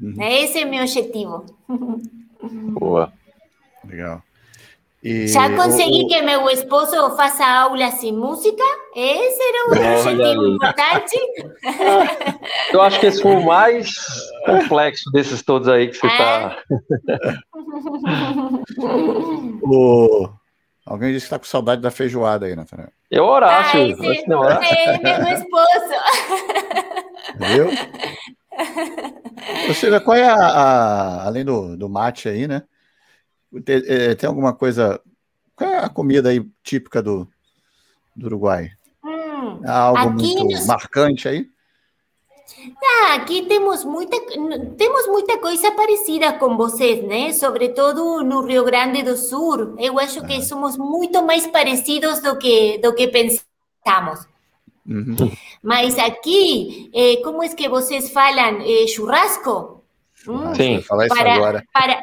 [0.00, 0.14] Uhum.
[0.20, 1.44] Esse é meu objetivo.
[2.78, 3.12] Boa.
[3.86, 4.22] Legal.
[5.02, 8.62] E Já consegui o- o- que meu esposo faça aulas de música?
[8.96, 10.54] Esse era o Olha objetivo aí.
[10.54, 11.16] importante.
[12.72, 13.90] Eu acho que esse foi o mais
[14.46, 16.56] complexo desses todos aí que você está.
[19.62, 20.28] o-
[20.86, 22.90] Alguém disse que está com saudade da feijoada aí, Nathanael.
[23.10, 23.80] É o Horácio.
[23.80, 24.42] Ah, esse, é esse é meu
[25.32, 25.94] esposo.
[27.38, 27.66] Viu?
[29.68, 32.62] Ou seja, qual é a, a além do, do mate aí, né?
[33.64, 35.00] Tem, é, tem, alguma coisa.
[35.54, 37.28] Qual é a comida aí típica do,
[38.16, 38.70] do Uruguai?
[39.04, 40.66] Hum, algo muito nos...
[40.66, 41.48] marcante aí?
[42.82, 44.16] Ah, aqui temos muita,
[44.76, 47.32] temos muita coisa parecida com vocês, né?
[47.32, 49.74] Sobretudo no Rio Grande do Sul.
[49.78, 54.26] Eu acho que somos muito mais parecidos do que, do que pensamos.
[54.86, 55.16] Uhum.
[55.62, 58.60] Mas aqui, eh, como é que vocês falam?
[58.60, 59.82] Eh, churrasco?
[60.28, 61.64] Hum, Sim, falar isso para, agora.
[61.72, 62.00] Para,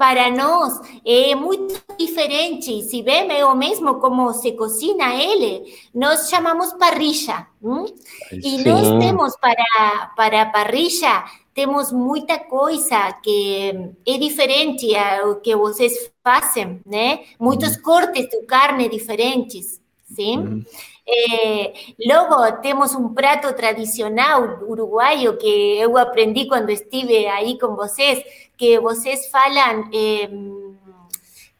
[0.00, 2.82] para nós é muito diferente.
[2.84, 5.62] Se bem é o mesmo como se cocina ele,
[5.94, 7.46] nós chamamos parrilla.
[7.62, 7.84] Hum?
[8.32, 16.10] E nós temos para, para parrilla, temos muita coisa que é diferente ao que vocês
[16.24, 17.20] fazem, né?
[17.38, 17.82] Muitos uhum.
[17.82, 20.38] cortes de carne diferentes, sim?
[20.38, 20.64] Uhum.
[21.10, 28.22] Eh, luego tenemos un prato tradicional uruguayo que yo aprendí cuando estuve ahí con vocês,
[28.56, 30.30] que vocês falan eh,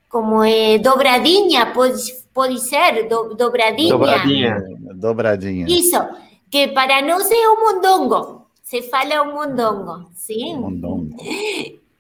[0.09, 3.93] como eh, dobradinha, puede, ser, do, dobradinha.
[3.93, 4.57] Dobradinha.
[4.95, 5.67] Dobradinha.
[5.69, 5.99] Isso,
[6.51, 10.55] que para nós é um mondongo, se fala un mondongo, ¿sí?
[10.55, 11.17] Mondongo.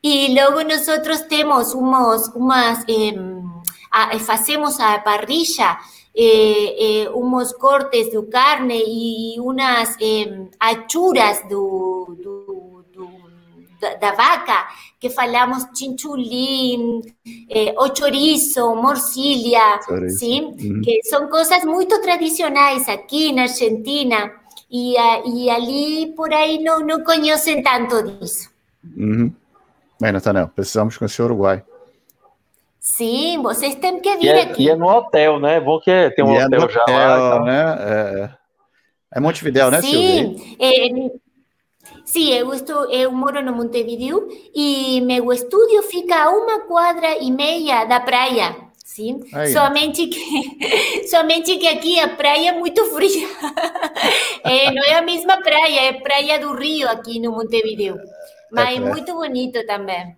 [0.03, 3.15] Y luego nosotros tenemos unos, umas, eh,
[4.29, 5.79] hacemos a parrilla,
[6.15, 13.09] eh, eh, unos cortes de carne y unas eh, achuras do, do, do,
[13.81, 17.17] da, vaca, que falamos chinchulín,
[17.49, 19.81] eh, o chorizo, morcilla,
[20.19, 20.49] ¿sí?
[20.85, 24.33] Que son cosas muy tradicionales aquí en Argentina
[24.69, 28.51] y, y ali por ahí no, no conocen tanto disso.
[28.97, 29.35] Uhum.
[29.99, 31.63] Bueno, Tanel, precisamos conhecer o Uruguai.
[32.81, 34.63] Sim, vocês têm que vir e é, aqui.
[34.63, 35.57] E é no hotel, né?
[35.57, 37.45] É bom que tem um e hotel, é já hotel, lá.
[37.45, 37.77] Né?
[37.79, 38.31] É,
[39.19, 41.11] é Montevideo, né, Sim, é,
[42.07, 47.31] sim, eu, estou, eu moro no Montevideo e meu estúdio fica a uma quadra e
[47.31, 48.57] meia da praia.
[48.83, 49.53] Sim, Aí.
[49.53, 53.29] somente que, somente que aqui a praia é muito fria.
[54.43, 57.99] é, não é a mesma praia, é praia do Rio aqui no Montevideo.
[58.51, 60.17] Mas é, muito bonito também.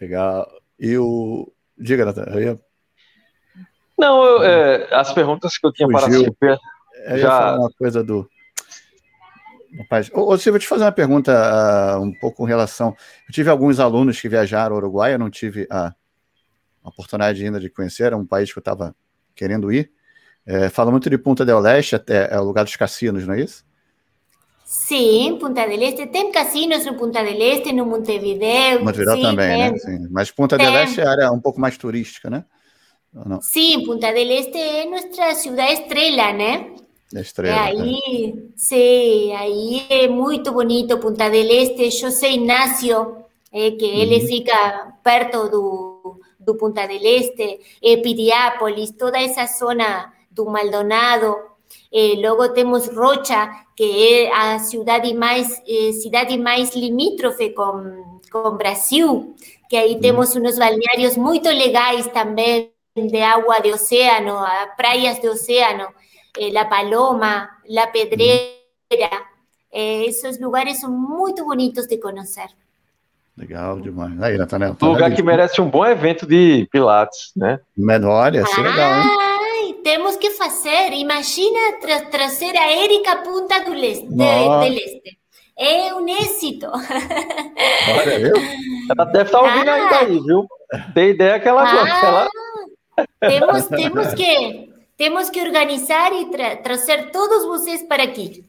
[0.00, 0.46] Legal.
[0.84, 1.50] E o.
[1.78, 2.26] Diga, Natan.
[2.38, 2.60] Ia...
[3.98, 5.98] Não, eu, é, as perguntas que eu tinha Fugiu.
[5.98, 6.58] para a Silvia.
[7.06, 7.56] Eu já.
[7.56, 8.28] uma coisa do.
[9.78, 12.94] Rapaz, ô, ô Silvia, te fazer uma pergunta uh, um pouco com relação.
[13.26, 15.86] Eu tive alguns alunos que viajaram ao Uruguai, eu não tive a,
[16.82, 18.94] a oportunidade ainda de conhecer, era um país que eu estava
[19.34, 19.90] querendo ir.
[20.46, 23.40] É, fala muito de Punta del Este, até, é o lugar dos cassinos, não é
[23.40, 23.64] isso?
[24.64, 26.06] Sim, Punta del Este.
[26.06, 28.82] Tem casinos no Punta del Este, no Montevideo.
[28.82, 29.78] Montevideo também, né?
[29.78, 30.08] Sim.
[30.10, 30.66] Mas Punta tem.
[30.66, 32.44] del Este é área um pouco mais turística, né?
[33.42, 36.74] Sim, Punta del Este é nossa cidade estrela, né?
[37.14, 37.62] Estrela.
[37.62, 38.42] Aí, é.
[38.56, 41.90] sim, aí é muito bonito Punta del Este.
[41.90, 43.18] José Ignacio,
[43.52, 44.00] é, que uhum.
[44.00, 51.53] ele fica perto do, do Punta del Este, é, Piriápolis, toda essa zona do Maldonado.
[51.96, 57.54] Eh, luego tenemos Rocha, que es a ciudad y más, eh, ciudad y más limítrofe
[57.54, 59.36] con, con Brasil,
[59.70, 65.28] que ahí tenemos unos balnearios muy legais también de agua de océano, a praias de
[65.28, 65.86] océano,
[66.36, 68.50] eh, La Paloma, La Pedrera.
[69.70, 72.48] esos lugares son muy bonitos de conocer.
[73.36, 74.20] Legal demais.
[74.20, 74.76] Aí, Natanel.
[74.82, 77.60] Um lugar que merece um bom evento de Pilates, né?
[77.76, 79.33] Menor, ia ser ah, legal, hein?
[79.84, 80.92] Temos que fazer.
[80.94, 85.18] Imagina tra trazer a Erika Punta do Leste, de, del Este.
[85.56, 86.66] É um êxito.
[86.66, 88.34] Olha, viu?
[88.90, 90.48] Ela deve estar ouvindo ah, ainda aí, viu?
[90.92, 92.06] Tem ideia que ela ah, gosta.
[92.06, 92.28] Ela...
[93.20, 98.44] Temos, temos, que, temos que organizar e tra trazer todos vocês para aqui.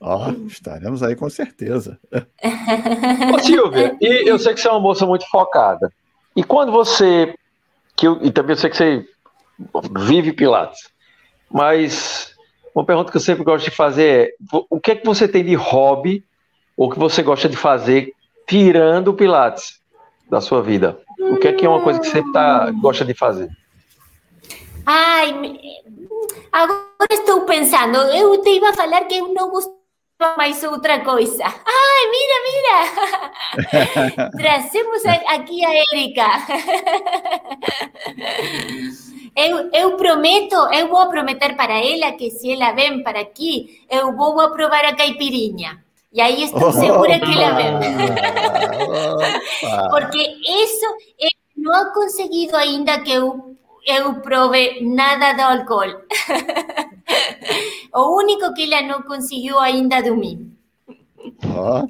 [0.00, 1.98] Ó, oh, estaremos aí com certeza.
[3.34, 5.92] Ô, Silvia, e eu sei que você é uma moça muito focada.
[6.36, 7.34] E quando você.
[7.96, 9.04] Que eu, e também eu sei que você
[10.06, 10.90] vive Pilates.
[11.50, 12.34] Mas
[12.74, 14.30] uma pergunta que eu sempre gosto de fazer é:
[14.70, 16.24] o que é que você tem de hobby
[16.76, 18.12] ou que você gosta de fazer
[18.48, 19.80] tirando o Pilates
[20.30, 20.98] da sua vida?
[21.20, 23.48] O que é que é uma coisa que você tá, gosta de fazer?
[24.84, 25.32] Ai,
[26.50, 27.98] agora estou pensando.
[27.98, 31.44] Eu te iba a falar que eu não gostava mais outra coisa.
[31.44, 34.30] Ai, mira, mira!
[34.36, 36.26] Trazemos aqui a Erika.
[39.34, 44.14] Eu, eu prometo, eu vou prometer para ela que se ela vem para aqui, eu
[44.14, 45.82] vou aprovar a caipirinha.
[46.12, 47.72] E aí estou segura que ela vem.
[49.90, 50.86] Porque isso
[51.56, 53.56] não ha conseguido ainda que eu,
[53.86, 56.02] eu prove nada do álcool.
[57.94, 60.46] O único que ela não conseguiu ainda dormir.
[61.46, 61.82] Ó,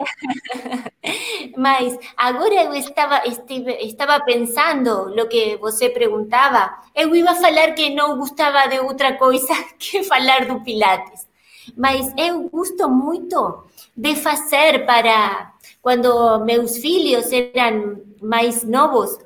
[1.56, 6.72] Mas agora eu estava, estive, estava pensando no que você perguntava.
[6.94, 11.28] Eu ia falar que não gostava de outra coisa que falar do Pilates.
[11.76, 13.64] Mas eu gosto muito
[13.96, 19.18] de fazer para quando meus filhos eram mais novos.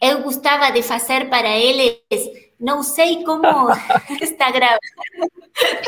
[0.00, 1.98] Eu gostava de fazer para eles,
[2.58, 3.42] não sei como
[4.20, 4.78] está gravado.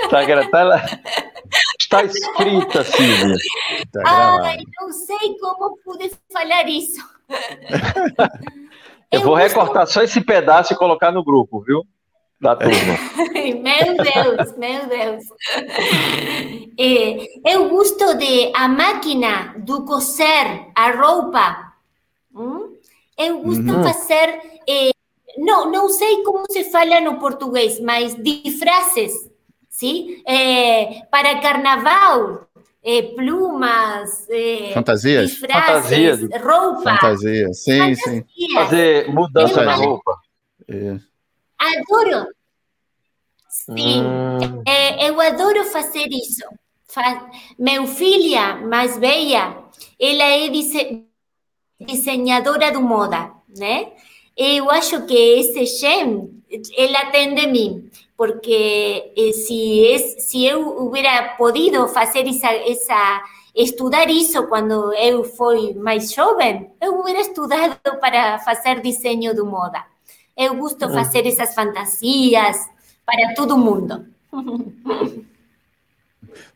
[0.03, 0.85] Está, gra- tá lá-
[1.91, 3.37] está escrita, Silvia.
[3.93, 4.03] tá.
[4.45, 7.01] Ai, não sei como pude falar isso.
[9.11, 11.83] Eu vou gosto- recortar só esse pedaço e colocar no grupo, viu?
[12.41, 12.97] Da turma.
[13.35, 15.25] Meu Deus, meu Deus.
[16.79, 21.75] É, eu gosto de a máquina do coser a roupa.
[22.35, 22.77] Hum?
[23.19, 24.91] Eu gosto de fazer, eh,
[25.37, 29.13] não, não sei como se fala no português, mas disfraces,
[29.81, 30.23] sim?
[30.27, 32.47] Eh, para carnaval,
[32.85, 35.31] eh, plumas, eh, Fantasias?
[35.31, 36.39] disfraces, Fantasia.
[36.45, 36.83] roupa.
[36.83, 37.49] Fantasia.
[37.55, 38.21] Sim, sim.
[38.21, 38.53] fantasias.
[38.55, 40.13] Fazer mudança na roupa.
[40.69, 41.09] Isso.
[41.59, 42.27] Adoro.
[43.49, 44.03] Sim.
[44.03, 46.45] Hum, É, eu adoro fazer isso.
[46.89, 49.57] Fa meu filha mais velha,
[49.99, 51.05] ela é dise
[51.79, 53.93] desenhadora de moda, né?
[54.37, 56.43] Eu acho que esse gen,
[56.77, 57.91] ela tem de mim,
[58.21, 65.25] porque eh, se, es, se eu hubiera podido fazer essa, essa, estudar isso quando eu
[65.25, 69.83] fui mais jovem, eu hubiera estudado para fazer desenho de moda.
[70.37, 72.59] Eu gosto de fazer essas fantasias
[73.07, 74.05] para todo mundo.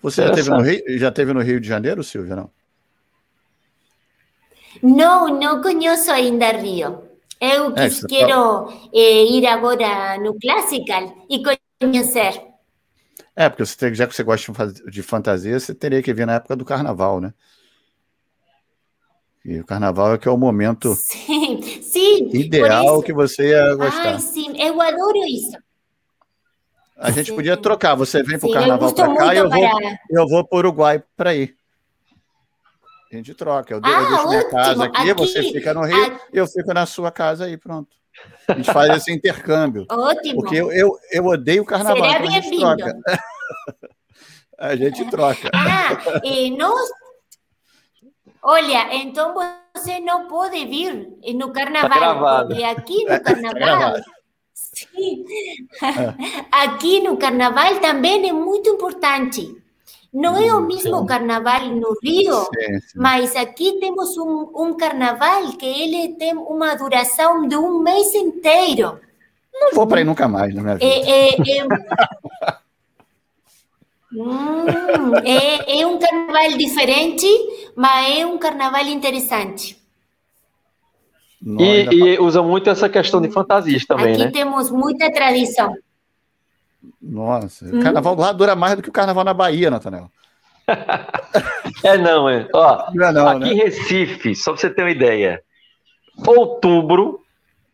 [0.03, 2.37] Você já teve, no Rio, já teve no Rio de Janeiro, Silvia?
[2.37, 2.51] Não?
[4.83, 7.04] Não, não conheço ainda Rio.
[7.41, 11.43] Eu É, quero eh, ir agora no Classical e
[11.81, 12.43] conhecer.
[13.37, 16.57] É, porque você, já que você gosta de fantasia, você teria que vir na época
[16.57, 17.35] do carnaval, né?
[19.45, 22.31] E o carnaval é que é o momento Sim, sim.
[22.33, 24.15] ideal que você ia gostar.
[24.15, 25.59] Ai, sim, eu adoro isso.
[26.97, 27.37] A gente sim.
[27.37, 27.95] podia trocar.
[27.97, 29.81] Você vem para o carnaval para cá e vou,
[30.11, 31.57] eu vou para o Uruguai para ir.
[33.15, 33.75] A gente troca.
[33.75, 34.51] Eu, de- eu Ah, deixo minha ótimo.
[34.51, 37.57] casa aqui, Aqui- você fica no Rio aqui- e eu fico na sua casa aí,
[37.57, 37.89] pronto.
[38.49, 39.87] A gente faz esse intercâmbio.
[39.91, 40.37] Ótimo.
[40.41, 41.97] Porque eu, eu, eu odeio o carnaval.
[42.05, 42.99] Será então a gente troca.
[44.57, 45.51] A gente troca.
[45.53, 46.89] Ah, eh, nós.
[48.43, 49.35] Olha, então
[49.77, 52.49] você não pode vir no carnaval, gravado.
[52.49, 53.55] porque aqui É, no tá carnaval.
[53.55, 54.05] gravado.
[54.55, 55.25] Sim.
[56.53, 59.55] Aqui no carnaval também é muito importante.
[60.15, 61.07] Não é o mesmo sim.
[61.07, 62.95] carnaval no Rio, Sim, sim.
[62.95, 69.01] mas aqui temos um, um carnaval que ele tem uma duração de um mês inteiro.
[69.53, 70.87] Não vou para ir nunca mais na minha vida.
[70.87, 71.67] É, é, é...
[74.17, 77.27] Hum, é, é um carnaval diferente,
[77.75, 79.77] mas é um carnaval interessante.
[81.45, 84.31] Ainda E, e usa muito essa questão de fantasias também, Aqui né?
[84.31, 85.75] temos muita tradição.
[87.01, 90.11] Nossa, o carnaval lá dura mais do que o carnaval na Bahia, Natanel.
[91.83, 92.49] É não, é.
[92.55, 93.49] Ó, Não é não, aqui né?
[93.51, 95.43] em Recife, só pra você ter uma ideia,
[96.27, 97.21] outubro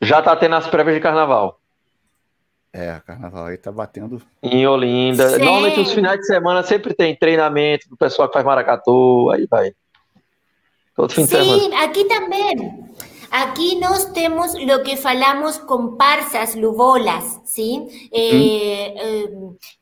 [0.00, 1.60] já tá tendo as prévias de carnaval.
[2.72, 4.20] É, carnaval aí tá batendo.
[4.42, 5.28] Em Olinda.
[5.30, 5.44] Sim.
[5.44, 9.72] Normalmente os finais de semana sempre tem treinamento do pessoal que faz maracatu, aí vai.
[10.96, 11.58] Todo fim de semana.
[11.58, 12.90] Sim, aqui também.
[13.30, 17.86] Aqui nós temos o que falamos comparsas lubolas, sim?
[18.12, 19.30] Eh, eh,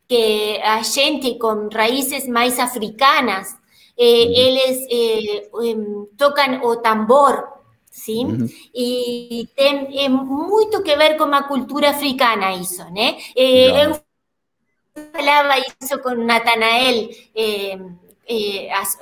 [0.07, 3.57] que a gente com raízes mais africanas,
[3.99, 4.87] eh, eles
[6.19, 7.43] tocam o tambor,
[7.91, 8.27] sim?
[8.27, 8.49] Uhum.
[8.75, 13.17] E tem é muito que ver com a cultura africana isso, né?
[13.35, 14.01] Eh, eu
[15.15, 17.09] falava isso com Natanael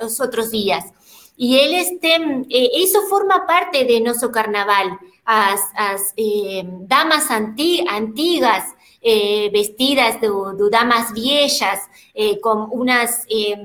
[0.01, 0.96] os outros dias.
[1.37, 4.97] E eles têm, eh, isso forma parte de nosso carnaval.
[5.23, 8.73] As, as eh, damas anti, antigas,
[9.03, 11.79] eh, vestidas do, do damas viejas,
[12.15, 13.57] eh, com umas, eh,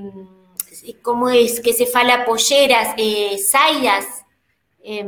[1.01, 4.23] como é que se fala, polleras, eh, saias,
[4.83, 5.05] eh,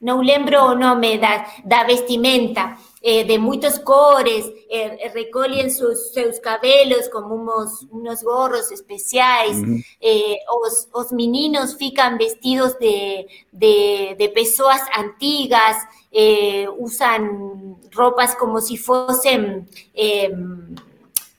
[0.00, 6.38] não lembro o nome da, da vestimenta, eh, de muitas cores, eh, recolhem seus, seus
[6.38, 9.80] cabelos como uns, uns gorros especiais, Uhum.
[10.02, 15.76] eh, os, os meninos ficam vestidos de, de, de pessoas antigas,
[16.12, 20.30] eh, usam roupas como se fossem eh,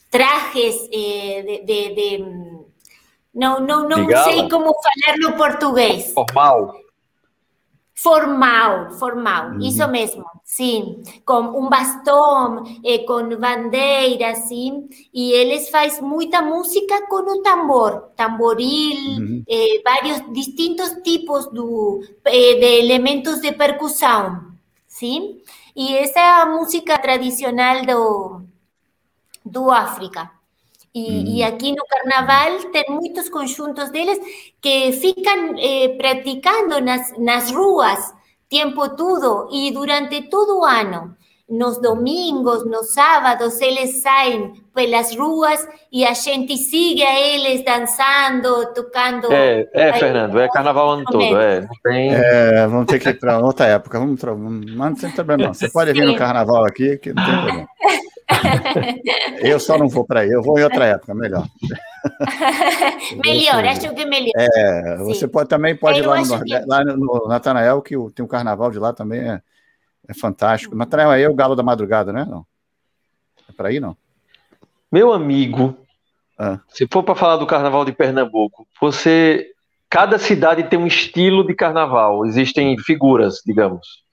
[0.10, 2.62] trajes eh, de, de, de-
[3.34, 4.32] não, não, não De gala?
[4.34, 6.12] sei como falar no português.
[6.14, 6.76] Formal.
[8.02, 9.60] Formal, formal, uhum.
[9.60, 17.06] isso mesmo, sim, com um bastão, eh, com bandeira, sim, e eles fazem muita música
[17.08, 19.44] com o tambor, tamboril, uhum.
[19.48, 24.52] eh, vários distintos tipos do, eh, de elementos de percussão,
[24.88, 25.40] sim,
[25.76, 28.42] e essa é a música tradicional do,
[29.46, 30.41] do África.
[30.94, 34.20] E, e, aqui no carnaval tem muitos conjuntos deles
[34.62, 38.14] que ficam eh, praticando nas, nas ruas
[38.52, 41.16] tempo todo e durante todo o ano.
[41.50, 48.74] Nos domingos, nos sábados, eles saem pelas ruas e a gente sigue a eles dançando,
[48.74, 49.32] tocando.
[49.32, 51.38] É, é Fernando, é carnaval ano todo.
[51.38, 52.14] É, tem...
[52.14, 54.00] é, vamos ter que ir para outra época.
[54.00, 55.54] Vamos, vamos, não tem problema, não.
[55.54, 57.68] Você pode vir no carnaval aqui, que não tem problema.
[59.40, 61.46] Eu só não vou para aí, eu vou em outra época, melhor.
[63.24, 64.32] melhor, acho que melhor.
[64.36, 66.66] É, você pode, também pode ir lá no, que...
[66.66, 69.42] lá no Natanael, que tem um carnaval de lá também, é,
[70.08, 70.76] é fantástico.
[70.76, 72.26] Natanael aí é o galo da madrugada, né?
[72.30, 72.46] Não.
[73.50, 73.96] É para ir, não?
[74.92, 75.78] Meu amigo,
[76.38, 76.60] ah.
[76.70, 79.48] se for para falar do carnaval de Pernambuco, você.
[79.90, 84.06] Cada cidade tem um estilo de carnaval, existem figuras, digamos.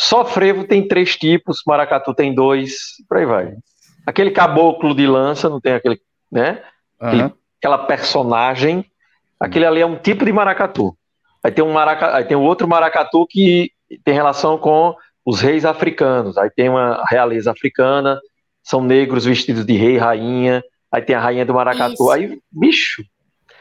[0.00, 3.52] Só frevo tem três tipos, maracatu tem dois, por aí vai.
[4.06, 6.00] Aquele caboclo de lança, não tem aquele,
[6.32, 6.62] né?
[6.98, 7.30] Uhum.
[7.58, 8.82] Aquela personagem,
[9.38, 10.96] aquele ali é um tipo de maracatu.
[11.44, 13.72] Aí tem um maraca, aí tem um outro maracatu que
[14.02, 16.38] tem relação com os reis africanos.
[16.38, 18.18] Aí tem uma realeza africana,
[18.64, 20.64] são negros vestidos de rei e rainha.
[20.90, 21.92] Aí tem a rainha do maracatu.
[21.92, 22.10] Isso.
[22.10, 23.04] Aí, bicho.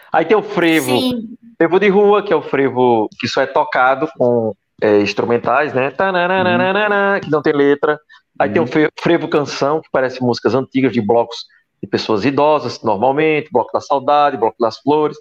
[0.10, 1.36] Aí tem o frevo, Sim.
[1.58, 5.92] frevo de rua, que é o frevo que só é tocado com é, instrumentais, né?
[5.92, 8.00] Tananana, que não tem letra.
[8.38, 8.88] Aí tem o uhum.
[8.98, 11.46] frevo canção, que parece músicas antigas de blocos
[11.82, 15.18] de pessoas idosas, normalmente, bloco da saudade, bloco das flores.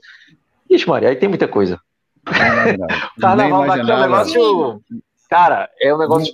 [0.68, 1.80] Ixi, Maria, aí tem muita coisa.
[2.26, 4.82] É Carnaval daqui é um negócio.
[5.30, 6.32] Cara, é um negócio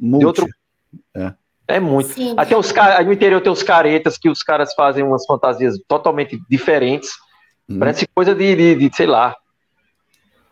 [0.00, 0.46] multi, de outro.
[1.14, 1.34] É.
[1.68, 2.10] É muito.
[2.10, 2.34] Sim.
[2.36, 6.40] Até os aí no interior tem os caretas que os caras fazem umas fantasias totalmente
[6.48, 7.10] diferentes.
[7.68, 7.78] Hum.
[7.78, 9.36] Parece coisa de, de, de, sei lá,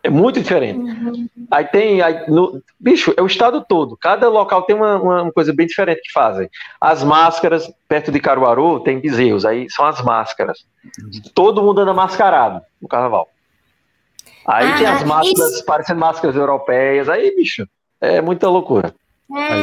[0.01, 0.79] é muito diferente.
[0.79, 1.27] Uhum.
[1.51, 2.01] Aí tem.
[2.01, 3.97] Aí, no, bicho, é o estado todo.
[3.97, 6.49] Cada local tem uma, uma, coisa bem diferente que fazem.
[6.79, 9.45] As máscaras, perto de Caruaru, tem bezerros.
[9.45, 10.65] Aí são as máscaras.
[11.03, 11.21] Uhum.
[11.33, 13.27] Todo mundo anda mascarado no carnaval.
[14.45, 15.65] Aí ah, tem as máscaras, isso...
[15.65, 17.09] parecendo máscaras europeias.
[17.09, 17.67] Aí, bicho,
[17.99, 18.95] é muita loucura.
[19.31, 19.57] Ah,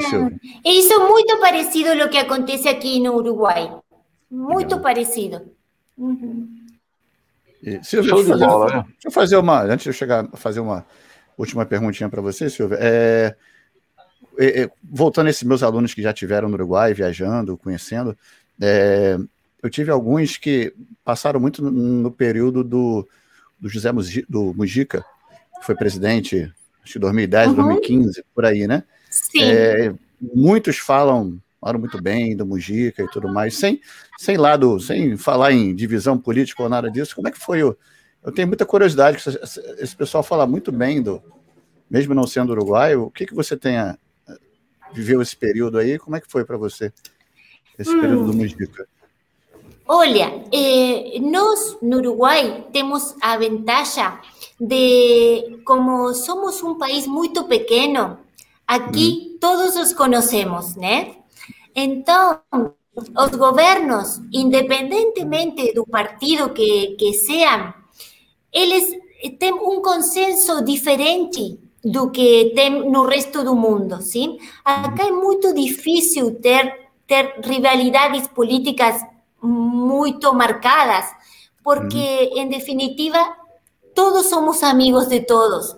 [0.65, 3.73] isso é muito parecido ao que acontece aqui no Uruguai.
[4.31, 5.51] Muito parecido.
[5.97, 6.56] Uhum.
[7.63, 8.73] E, Silvia, deixa, fazer, bola, né?
[8.83, 9.63] deixa eu fazer uma.
[9.63, 10.85] Antes de eu chegar a fazer uma
[11.37, 12.79] última perguntinha para você, Silvia.
[12.81, 13.37] É,
[14.39, 18.17] é, é, voltando a esses meus alunos que já tiveram no Uruguai, viajando, conhecendo,
[18.61, 19.19] é,
[19.63, 20.73] eu tive alguns que
[21.05, 23.07] passaram muito no, no período do,
[23.59, 25.05] do José Mujica, do Mujica,
[25.59, 26.53] que foi presidente,
[26.83, 27.55] acho que 2010, uhum.
[27.55, 28.85] 2015, por aí, né?
[29.11, 29.43] Sim.
[29.43, 33.81] É, muitos falam falaram muito bem do Mujica e tudo mais, sem,
[34.19, 37.17] sem lado, sem falar em divisão política ou nada disso.
[37.17, 37.77] Como é que foi o.
[38.23, 39.29] Eu tenho muita curiosidade, que
[39.83, 41.21] esse pessoal fala muito bem do,
[41.91, 43.99] mesmo não sendo uruguaio, o que, que você tenha
[44.93, 45.99] viveu esse período aí?
[45.99, 46.93] Como é que foi para você
[47.77, 48.01] esse hum.
[48.01, 48.87] período do Mujica?
[49.89, 54.05] Olha, eh, nós no Uruguai temos a vantagem
[54.61, 58.19] de, como somos um país muito pequeno,
[58.67, 59.39] aqui uhum.
[59.39, 61.16] todos os conhecemos, né?
[61.77, 62.41] Entonces,
[63.13, 67.75] los gobiernos, independientemente del partido que, que sean,
[68.51, 68.97] eles
[69.39, 74.39] têm un consenso diferente do que tem no resto do mundo, sim?
[74.65, 79.03] Acá é muito difícil ter, ter rivalidades políticas
[79.43, 81.05] muito marcadas,
[81.63, 83.37] porque, en definitiva,
[83.95, 85.77] todos somos amigos de todos.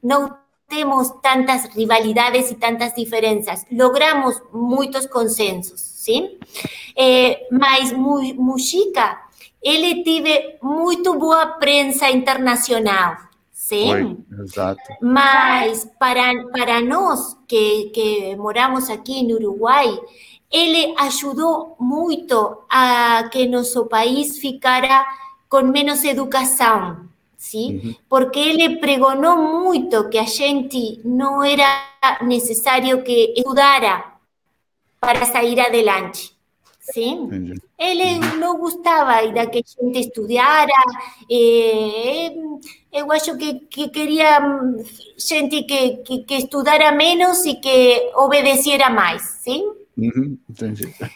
[0.00, 0.38] No
[0.68, 6.38] tenemos tantas rivalidades y tantas diferencias, logramos muchos consensos, ¿sí?
[6.94, 9.18] Eh, mas Mujica,
[9.62, 13.16] ele tive muito boa prensa internacional,
[13.50, 14.18] sim?
[14.42, 14.80] exato.
[15.00, 19.98] Mas para, para nós que, que moramos aqui no Uruguai,
[20.50, 25.06] ele ajudou muito a que nosso país ficara
[25.48, 27.08] com menos educação,
[27.38, 27.96] ¿sí?
[28.08, 31.68] Porque él pregonó mucho que a gente no era
[32.20, 34.18] necesario que estudiara
[34.98, 36.18] para salir adelante,
[36.80, 37.16] ¿sí?
[37.78, 39.20] Él no gustaba
[39.50, 40.74] que a gente estudiara,
[41.28, 42.36] eh,
[42.90, 44.40] eu acho que, que quería
[45.16, 49.64] gente que, que, que estudara menos y que obedeciera más, ¿sí?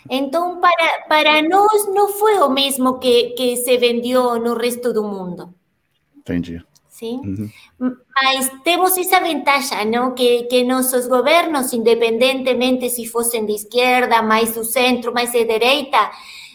[0.08, 5.54] Entonces, para, para no fue lo mismo que, que se vendió no resto del mundo.
[6.22, 6.62] Entendi.
[6.92, 7.18] ¿sí?
[7.78, 10.14] Mas temos essa vantagem, não?
[10.14, 16.10] Que, que nossos governos, independentemente se fossem de esquerda, mais do centro, mais de direita,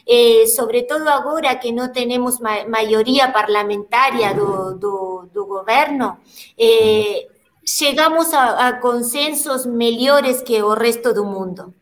[0.07, 6.19] eh, sobretudo agora que não temos ma maioria parlamentaria do, do, do governo,
[6.57, 7.27] eh,
[7.65, 11.73] chegamos a, a, consensos melhores que o resto do mundo.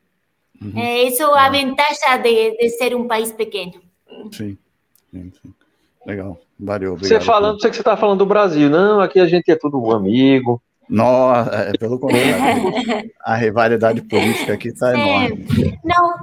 [0.60, 0.74] Uhum.
[0.76, 3.80] Eh, isso é a vantagem de, de ser um país pequeno.
[4.32, 4.57] Sim,
[5.12, 5.53] sim, sim.
[6.06, 6.40] Legal.
[6.60, 7.19] Valeu, obrigado.
[7.19, 8.69] Você falando, sei que você está falando do Brasil.
[8.69, 10.61] Não, aqui a gente é tudo amigo.
[10.90, 13.11] Nossa, é, pelo contrário.
[13.23, 15.45] a rivalidade política aqui está enorme.
[15.84, 16.14] Não,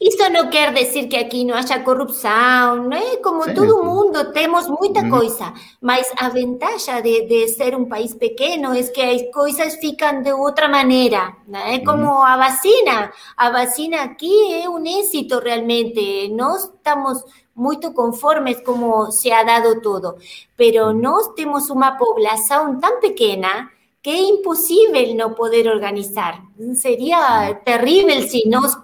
[0.00, 3.16] isso não quer dizer que aqui não haja corrupção, não é?
[3.16, 5.10] Como Sim, todo mundo, temos muita uhum.
[5.10, 10.20] coisa, mas a vantagem de, de, ser um país pequeno é que as coisas ficam
[10.22, 11.78] de outra maneira, não é?
[11.78, 12.22] Como uhum.
[12.22, 17.24] a vacina, a vacina aqui é um êxito realmente, nós estamos
[17.54, 20.16] muito conformes como se ha dado todo,
[20.56, 23.70] pero nós temos uma população tão pequena
[24.02, 26.42] que é impossível não poder organizar.
[26.74, 28.76] Seria terrível se nós,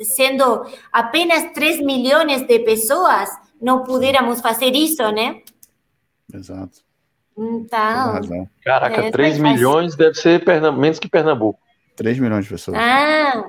[0.00, 3.28] sendo apenas 3 milhões de pessoas,
[3.60, 5.42] não pudiéramos fazer isso, né?
[6.32, 6.84] Exato.
[7.36, 8.48] Então.
[8.64, 10.42] Caraca, é, 3 milhões deve ser
[10.72, 11.58] menos que Pernambuco.
[11.96, 12.76] 3 milhões de pessoas.
[12.76, 13.46] Ah,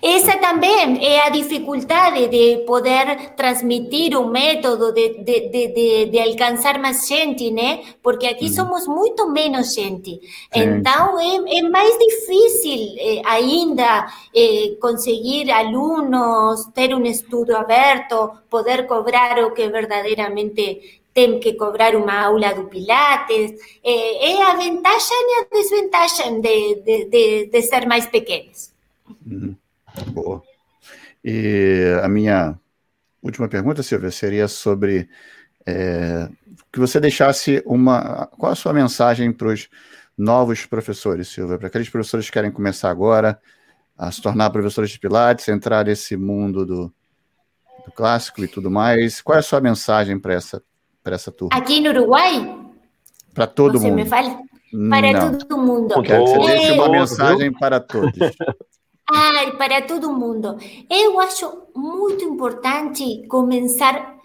[0.00, 6.78] essa também é a dificuldade de poder transmitir o método, de, de, de, de, alcançar
[6.78, 7.82] mais gente, né?
[8.00, 8.52] Porque aqui uhum.
[8.52, 10.20] somos muito menos gente.
[10.20, 10.20] Sim.
[10.54, 18.86] Então, é, é, mais difícil eh, ainda eh, conseguir alunos, ter um estudo aberto, poder
[18.86, 23.50] cobrar o que verdadeiramente tem que cobrar uma aula do Pilates.
[23.82, 28.72] É, é a vantagem e a desvantagem de, de, de, de ser mais pequenos.
[29.26, 29.56] Uhum.
[30.12, 30.40] Boa.
[31.24, 32.56] E a minha
[33.20, 35.08] última pergunta, Silvia, seria sobre
[35.66, 36.28] é,
[36.72, 38.26] que você deixasse uma.
[38.38, 39.68] Qual a sua mensagem para os
[40.16, 41.58] novos professores, Silvia?
[41.58, 43.40] Para aqueles professores que querem começar agora
[43.96, 46.94] a se tornar professores de Pilates, entrar nesse mundo do,
[47.84, 49.20] do clássico e tudo mais.
[49.20, 50.62] Qual é a sua mensagem para essa
[51.02, 51.56] para essa turma?
[51.56, 52.58] Aqui no Uruguai?
[53.34, 53.96] Para todo você mundo.
[53.96, 54.38] Me fala?
[54.90, 55.38] Para Não.
[55.38, 56.02] todo mundo.
[56.02, 58.12] Quero que você deixe uma mensagem para todos.
[59.10, 60.58] Ai, para todo mundo.
[60.90, 64.16] Eu acho muito importante começar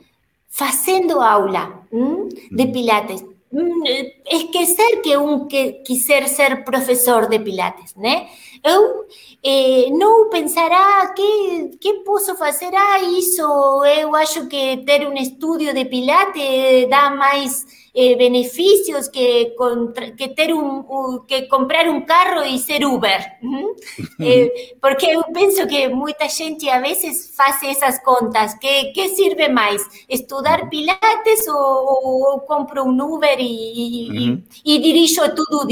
[0.49, 3.23] fazendo aula hum, de Pilates.
[3.55, 3.84] Hum,
[4.25, 8.27] esquecer que um que quiser ser professor de Pilates, né?
[8.63, 9.05] Eu
[9.43, 12.73] eh, não pensar, ah, que, que posso fazer?
[12.73, 13.43] Ah, isso,
[13.85, 17.63] eu acho que ter um estúdio de Pilates dá mais
[17.95, 23.21] eh, benefícios que, contra, que ter um, um, que comprar um carro e ser Uber.
[23.41, 23.75] Uhum.
[24.19, 28.55] Eh, porque eu penso que muita gente a vezes faz essas contas.
[28.55, 29.81] Que, que sirve mais?
[30.09, 34.43] Estudar Pilates ou, ou, ou compro um Uber e, uhum.
[34.65, 35.67] e, e dirijo todo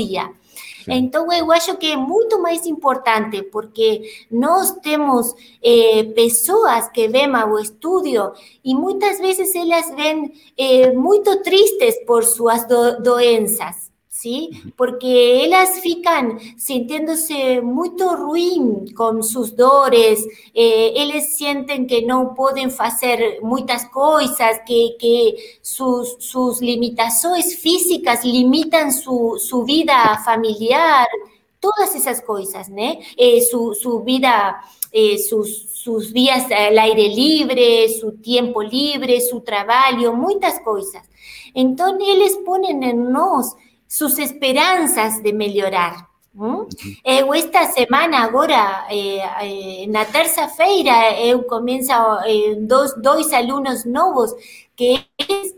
[0.88, 4.02] Então, eu acho que é muito mais importante, porque
[4.32, 5.34] nós temos
[5.64, 8.32] eh, pessoas que vêm ao estúdio
[8.64, 13.91] e muitas vezes elas vêm eh, muito tristes por suas do doenças.
[14.22, 14.52] ¿Sí?
[14.78, 22.72] Porque ellas fican sintiéndose muy ruin con sus dores, eh, ellos sienten que no pueden
[22.78, 31.08] hacer muchas cosas, que, que sus, sus limitaciones físicas limitan su, su vida familiar,
[31.60, 33.00] todas esas cosas, ¿no?
[33.18, 34.62] Eh, su, su, vida,
[34.92, 41.10] eh, sus, sus días al aire libre, su tiempo libre, su trabajo, muchas cosas.
[41.56, 43.56] Entonces, ellos ponen en nos
[43.92, 46.08] sus esperanças de melhorar.
[46.34, 46.66] Hum?
[47.04, 51.92] Eu, esta semana, agora, eh, eh, na terça-feira, eu começo
[52.26, 54.32] eh, dois, dois alunos novos
[54.78, 55.04] que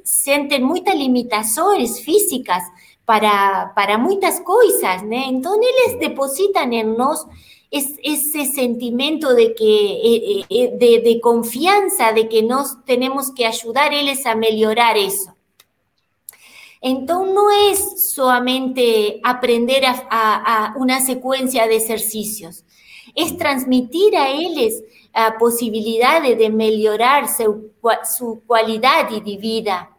[0.03, 2.63] sentem muitas limitações físicas
[3.05, 5.25] para, para muitas coisas, né?
[5.27, 7.23] Então, eles depositam em nós
[7.71, 10.45] esse sentimento de que
[10.77, 15.32] de, de confiança de que nós temos que ajudar eles a melhorar isso.
[16.85, 22.65] Entonces, no es solamente aprender a, una secuencia de ejercicios,
[23.15, 24.73] es transmitir a ellos
[25.13, 27.71] la posibilidad de mejorar su,
[28.17, 29.89] su calidad de vida,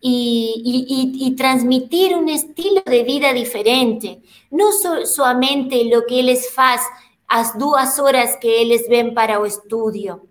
[0.00, 4.70] Y, transmitir un estilo de vida diferente, no
[5.04, 6.92] solamente lo que ellos hacen
[7.28, 10.26] las dos horas que ellos ven para el estudio.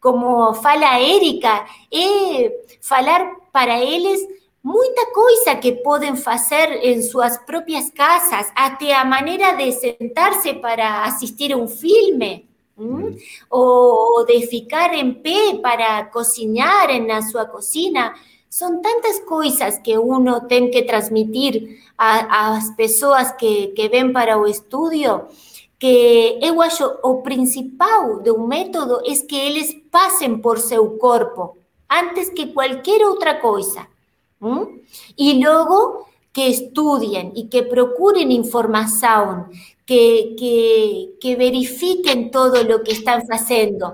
[0.00, 2.50] Como fala Erika, es
[2.80, 4.18] falar para ellos
[4.62, 11.04] muita coisa que podem fazer em suas próprias casas, até a maneira de sentar-se para
[11.04, 12.48] assistir um filme,
[12.78, 13.16] hum?
[13.50, 18.14] ou de ficar em pé para cozinhar na sua cozinha,
[18.52, 24.46] São tantas coisas que uno tem que transmitir às pessoas que, que vêm para o
[24.46, 25.26] estúdio
[25.82, 31.56] que eu acho o principal do método é que eles passem por seu corpo
[31.90, 33.84] antes que qualquer outra coisa.
[35.18, 39.48] E logo que estudiem e que procurem informação,
[39.86, 43.84] que, que, que verifiquem todo o que estão fazendo.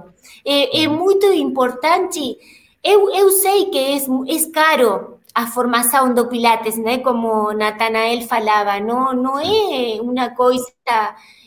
[0.44, 2.38] É, é muito importante.
[2.82, 6.98] Eu, eu sei que é, é caro a formação do Pilates, né?
[6.98, 10.72] Como Natanael falava, não, não é uma coisa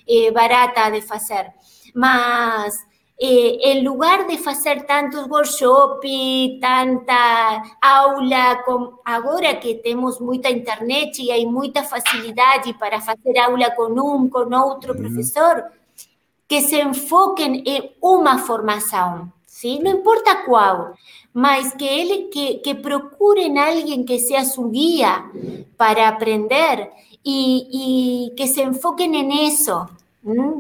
[0.07, 1.51] é, barata de fazer,
[1.95, 2.75] mas
[3.23, 11.21] é, em lugar de fazer tantos workshops, tanta aula, com, agora que temos muita internet
[11.21, 15.01] e há muita facilidade para fazer aula com um, com outro uhum.
[15.01, 15.65] professor,
[16.47, 19.79] que se enfoquem em uma formação, sim?
[19.83, 20.95] não importa qual,
[21.31, 25.23] mas que, ele, que, que procurem alguém que seja su guia
[25.77, 26.89] para aprender
[27.23, 29.87] e, e que se enfoquem en eso,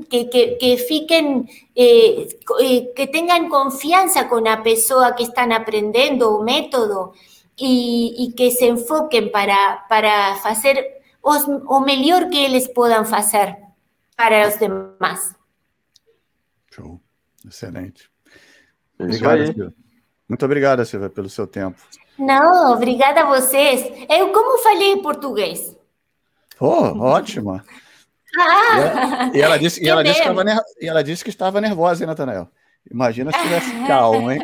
[0.09, 2.27] que, que, que fiquen, eh,
[2.59, 7.13] eh, que tengan confianza con la pessoa que están aprendendo o método
[7.55, 13.55] e, e que se enfoquen para, para fazer os, o melhor que eles possam fazer
[14.17, 15.35] para os demais.
[16.73, 16.99] Show,
[17.45, 18.09] excelente.
[18.99, 19.73] Obrigado,
[20.27, 21.81] muito obrigada, Silvia, pelo seu tempo.
[22.17, 23.81] Não, obrigada a vocês.
[24.09, 25.75] Eu como falei em português?
[26.59, 27.63] Oh, ótima.
[28.39, 32.03] Ah, e, ela disse, e, ela disse que estava, e ela disse que estava nervosa,
[32.03, 32.47] hein, Natanael?
[32.89, 34.41] Imagina se tivesse calma, hein?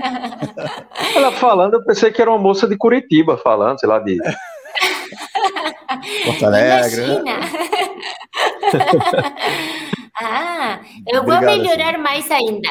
[1.15, 4.17] ela falando, eu pensei que era uma moça de Curitiba falando, sei lá, de.
[6.25, 7.01] Porto Alegre.
[7.01, 7.21] Né?
[7.21, 7.39] Imagina.
[10.21, 11.97] ah, eu Obrigada, vou melhorar senhora.
[11.97, 12.69] mais ainda.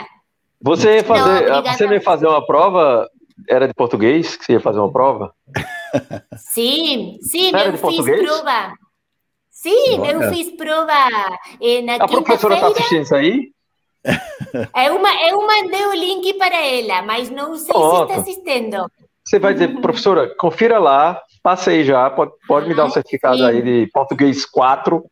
[0.61, 3.09] Você ia fazer, não, você ia fazer uma prova?
[3.49, 5.33] Era de português que você ia fazer uma prova?
[6.37, 8.23] Sim, sim, Era eu fiz português?
[8.23, 8.73] prova.
[9.67, 10.93] Sim, eu fiz prova
[11.61, 13.51] eh, na A professora está assistindo isso aí?
[14.87, 14.95] Eu,
[15.29, 17.97] eu mandei o link para ela, mas não sei Pronto.
[17.97, 18.91] se está assistindo.
[19.25, 23.45] Você vai dizer, professora, confira lá, passei já, pode, pode me dar um certificado sim.
[23.45, 25.05] aí de português 4,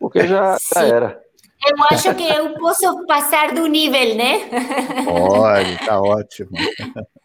[0.00, 1.20] porque já, já era.
[1.66, 4.48] Eu acho que eu posso passar do nível, né?
[5.04, 6.50] Pode, tá ótimo.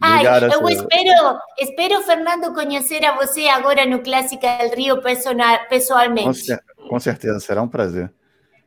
[0.00, 5.02] Ai, eu espero, espero, Fernando, conhecer a você agora no Clássica del Rio
[5.68, 6.46] pessoalmente.
[6.76, 8.12] Com, com certeza, será um prazer.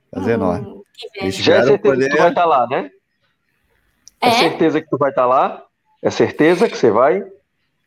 [0.09, 0.83] Prazer hum, enorme.
[1.25, 2.09] Já é certeza poder...
[2.09, 2.89] que tu vai estar lá, né?
[4.21, 4.27] É?
[4.27, 5.63] é certeza que tu vai estar lá?
[6.01, 7.23] É certeza que você vai?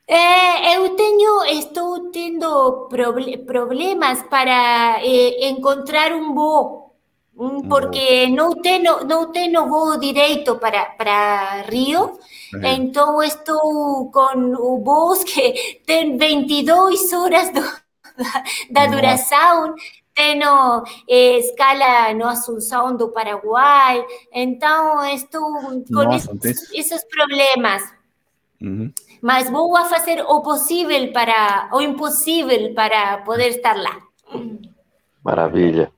[0.06, 2.88] É, eu tenho, estou tendo
[3.46, 6.77] problemas para eh, encontrar um voo
[7.68, 12.18] porque no tengo, no tengo voo direito para, para Rio,
[12.52, 14.52] entonces estou con
[14.82, 17.60] voos que ten 22 horas de
[18.70, 19.74] da duração,
[20.14, 27.82] tenho eh, escala no Asunción do Paraguai, então estou com Nossa, esses, esses, problemas.
[28.60, 28.92] Uhum.
[29.22, 33.96] Mas vou a fazer o possível para, o impossível para poder estar lá.
[35.22, 35.92] Maravilha.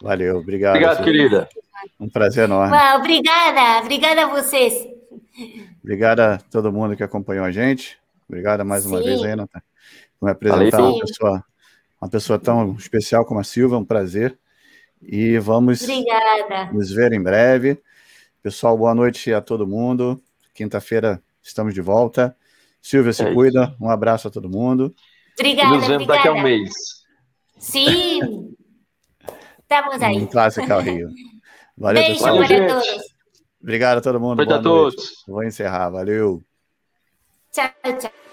[0.00, 0.76] Valeu, obrigado.
[0.76, 1.48] Obrigado, querida.
[1.98, 2.74] Um prazer enorme.
[2.74, 4.86] Uau, obrigada, obrigada a vocês.
[5.82, 7.98] Obrigada a todo mundo que acompanhou a gente.
[8.28, 8.90] Obrigada mais Sim.
[8.90, 9.62] uma vez, Renata,
[10.18, 11.44] por me apresentar uma pessoa,
[12.00, 14.36] uma pessoa tão especial como a Silva, um prazer.
[15.00, 16.72] E vamos Obrigada.
[16.72, 17.80] nos ver em breve.
[18.42, 20.20] Pessoal, boa noite a todo mundo.
[20.54, 22.36] Quinta-feira estamos de volta.
[22.80, 23.74] Silvia, se é cuida.
[23.80, 24.94] Um abraço a todo mundo.
[25.38, 25.70] Obrigada.
[25.70, 26.16] Nos vemos obrigada.
[26.16, 26.72] daqui a um mês.
[27.58, 28.55] Sim.
[29.68, 30.16] Estamos aí.
[30.18, 31.10] Um clássico ao Rio.
[31.76, 32.46] Valeu, Beijo pessoal.
[32.46, 33.16] para todos.
[33.60, 34.44] Obrigado a todo mundo.
[34.44, 35.24] Boa a todos.
[35.26, 35.90] Vou encerrar.
[35.90, 36.40] Valeu.
[37.52, 37.68] Tchau,
[37.98, 38.25] tchau.